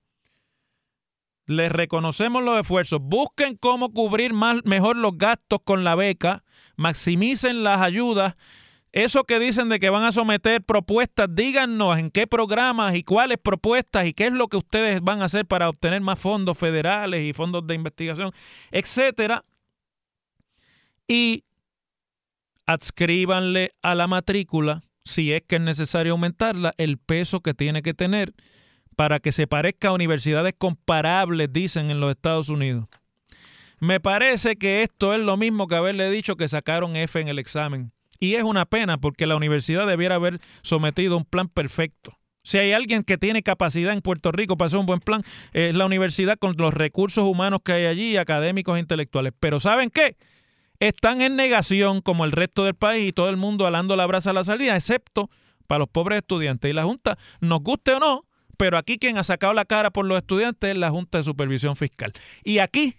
Les 1.47 1.73
reconocemos 1.73 2.43
los 2.43 2.61
esfuerzos. 2.61 3.01
Busquen 3.03 3.57
cómo 3.57 3.93
cubrir 3.93 4.33
más, 4.33 4.59
mejor 4.65 4.97
los 4.97 5.17
gastos 5.17 5.61
con 5.65 5.85
la 5.85 5.95
beca, 5.95 6.45
maximicen 6.77 7.65
las 7.65 7.81
ayudas 7.81 8.37
eso 8.93 9.23
que 9.23 9.39
dicen 9.39 9.69
de 9.69 9.79
que 9.79 9.89
van 9.89 10.03
a 10.03 10.13
someter 10.13 10.63
propuestas, 10.63 11.29
díganos 11.31 11.99
en 11.99 12.11
qué 12.11 12.27
programas 12.27 12.97
y 12.97 13.05
cuáles 13.05 13.39
propuestas 13.39 14.07
y 14.07 14.15
qué 14.15 14.27
es 14.27 14.33
lo 14.33 14.49
que 14.49 14.57
ustedes 14.57 15.01
van 15.01 15.23
a 15.23 15.27
hacer 15.27 15.47
para 15.47 15.69
obtener 15.69 16.01
más 16.01 16.19
fondos 16.19 16.59
federales 16.59 17.23
y 17.23 17.33
fondos 17.33 17.65
de 17.69 17.75
investigación, 17.77 18.33
etcétera. 18.73 19.45
Y 21.07 21.45
adscríbanle 22.67 23.71
a 23.81 23.95
la 23.95 24.09
matrícula, 24.09 24.83
si 25.05 25.33
es 25.33 25.43
que 25.43 25.57
es 25.57 25.63
necesario 25.63 26.13
aumentarla, 26.13 26.73
el 26.77 26.99
peso 26.99 27.41
que 27.41 27.55
tiene 27.55 27.83
que 27.83 27.95
tener 27.95 28.35
para 28.97 29.21
que 29.21 29.31
se 29.31 29.47
parezca 29.47 29.89
a 29.89 29.93
universidades 29.93 30.55
comparables, 30.59 31.53
dicen 31.53 31.91
en 31.91 32.01
los 32.01 32.11
Estados 32.11 32.49
Unidos. 32.49 32.87
Me 33.79 34.01
parece 34.01 34.57
que 34.57 34.83
esto 34.83 35.15
es 35.15 35.21
lo 35.21 35.37
mismo 35.37 35.69
que 35.69 35.77
haberle 35.77 36.11
dicho 36.11 36.37
que 36.37 36.49
sacaron 36.49 36.97
F 36.97 37.19
en 37.21 37.29
el 37.29 37.39
examen 37.39 37.93
y 38.21 38.35
es 38.35 38.45
una 38.45 38.67
pena 38.67 38.99
porque 38.99 39.27
la 39.27 39.37
universidad 39.37 39.87
debiera 39.87 40.17
haber 40.17 40.41
sometido 40.63 41.17
un 41.17 41.25
plan 41.25 41.49
perfecto. 41.49 42.17
Si 42.43 42.59
hay 42.59 42.73
alguien 42.73 43.03
que 43.03 43.19
tiene 43.19 43.43
capacidad 43.43 43.93
en 43.93 44.01
Puerto 44.01 44.33
Rico 44.33 44.57
para 44.57 44.67
hacer 44.67 44.79
un 44.79 44.87
buen 44.87 45.01
plan, 45.01 45.23
es 45.53 45.75
la 45.75 45.87
universidad 45.87 46.39
con 46.39 46.55
los 46.57 46.73
recursos 46.73 47.25
humanos 47.25 47.61
que 47.65 47.73
hay 47.73 47.87
allí, 47.87 48.17
académicos 48.17 48.77
e 48.77 48.81
intelectuales. 48.81 49.33
Pero 49.41 49.61
¿saben 49.61 49.91
qué? 49.91 50.17
Están 50.79 51.21
en 51.21 51.37
negación 51.37 52.01
como 52.01 52.25
el 52.25 52.33
resto 52.33 52.65
del 52.65 52.75
país 52.75 53.09
y 53.09 53.13
todo 53.13 53.29
el 53.29 53.37
mundo 53.37 53.67
alando 53.67 53.97
la 53.97 54.07
brasa 54.07 54.31
a 54.31 54.35
la 54.35 54.45
salida, 54.45 54.77
excepto 54.77 55.31
para 55.67 55.81
los 55.81 55.89
pobres 55.89 56.19
estudiantes. 56.19 56.71
Y 56.71 56.75
la 56.75 56.85
Junta, 56.85 57.19
nos 57.41 57.63
guste 57.63 57.93
o 57.93 58.01
no, 58.01 58.25
pero 58.57 58.79
aquí 58.79 58.99
quien 58.99 59.19
ha 59.19 59.25
sacado 59.25 59.53
la 59.53 59.67
cara 59.67 59.91
por 59.91 60.07
los 60.07 60.19
estudiantes 60.19 60.71
es 60.71 60.79
la 60.79 60.91
Junta 60.91 61.19
de 61.19 61.25
Supervisión 61.25 61.77
Fiscal. 61.77 62.13
Y 62.43 62.59
aquí 62.59 62.97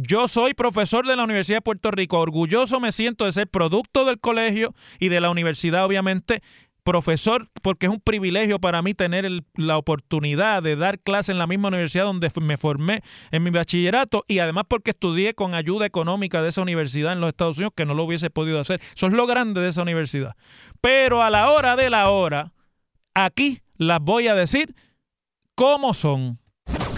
yo 0.00 0.28
soy 0.28 0.54
profesor 0.54 1.08
de 1.08 1.16
la 1.16 1.24
Universidad 1.24 1.56
de 1.56 1.62
Puerto 1.62 1.90
Rico, 1.90 2.20
orgulloso 2.20 2.78
me 2.78 2.92
siento 2.92 3.24
de 3.24 3.32
ser 3.32 3.48
producto 3.48 4.04
del 4.04 4.20
colegio 4.20 4.72
y 5.00 5.08
de 5.08 5.20
la 5.20 5.28
universidad, 5.28 5.84
obviamente, 5.84 6.40
profesor, 6.84 7.50
porque 7.62 7.86
es 7.86 7.92
un 7.92 8.00
privilegio 8.00 8.60
para 8.60 8.80
mí 8.80 8.94
tener 8.94 9.28
la 9.56 9.76
oportunidad 9.76 10.62
de 10.62 10.76
dar 10.76 11.00
clase 11.00 11.32
en 11.32 11.38
la 11.38 11.48
misma 11.48 11.66
universidad 11.66 12.04
donde 12.04 12.30
me 12.40 12.56
formé 12.56 13.02
en 13.32 13.42
mi 13.42 13.50
bachillerato 13.50 14.24
y 14.28 14.38
además 14.38 14.66
porque 14.68 14.92
estudié 14.92 15.34
con 15.34 15.54
ayuda 15.54 15.84
económica 15.84 16.42
de 16.42 16.50
esa 16.50 16.62
universidad 16.62 17.12
en 17.12 17.20
los 17.20 17.30
Estados 17.30 17.56
Unidos, 17.56 17.72
que 17.76 17.84
no 17.84 17.94
lo 17.94 18.04
hubiese 18.04 18.30
podido 18.30 18.60
hacer. 18.60 18.80
Eso 18.94 19.08
es 19.08 19.12
lo 19.12 19.26
grande 19.26 19.60
de 19.60 19.70
esa 19.70 19.82
universidad. 19.82 20.36
Pero 20.80 21.24
a 21.24 21.30
la 21.30 21.50
hora 21.50 21.74
de 21.74 21.90
la 21.90 22.08
hora, 22.08 22.52
aquí 23.14 23.62
las 23.76 24.00
voy 24.00 24.28
a 24.28 24.36
decir 24.36 24.76
como 25.56 25.92
son. 25.92 26.38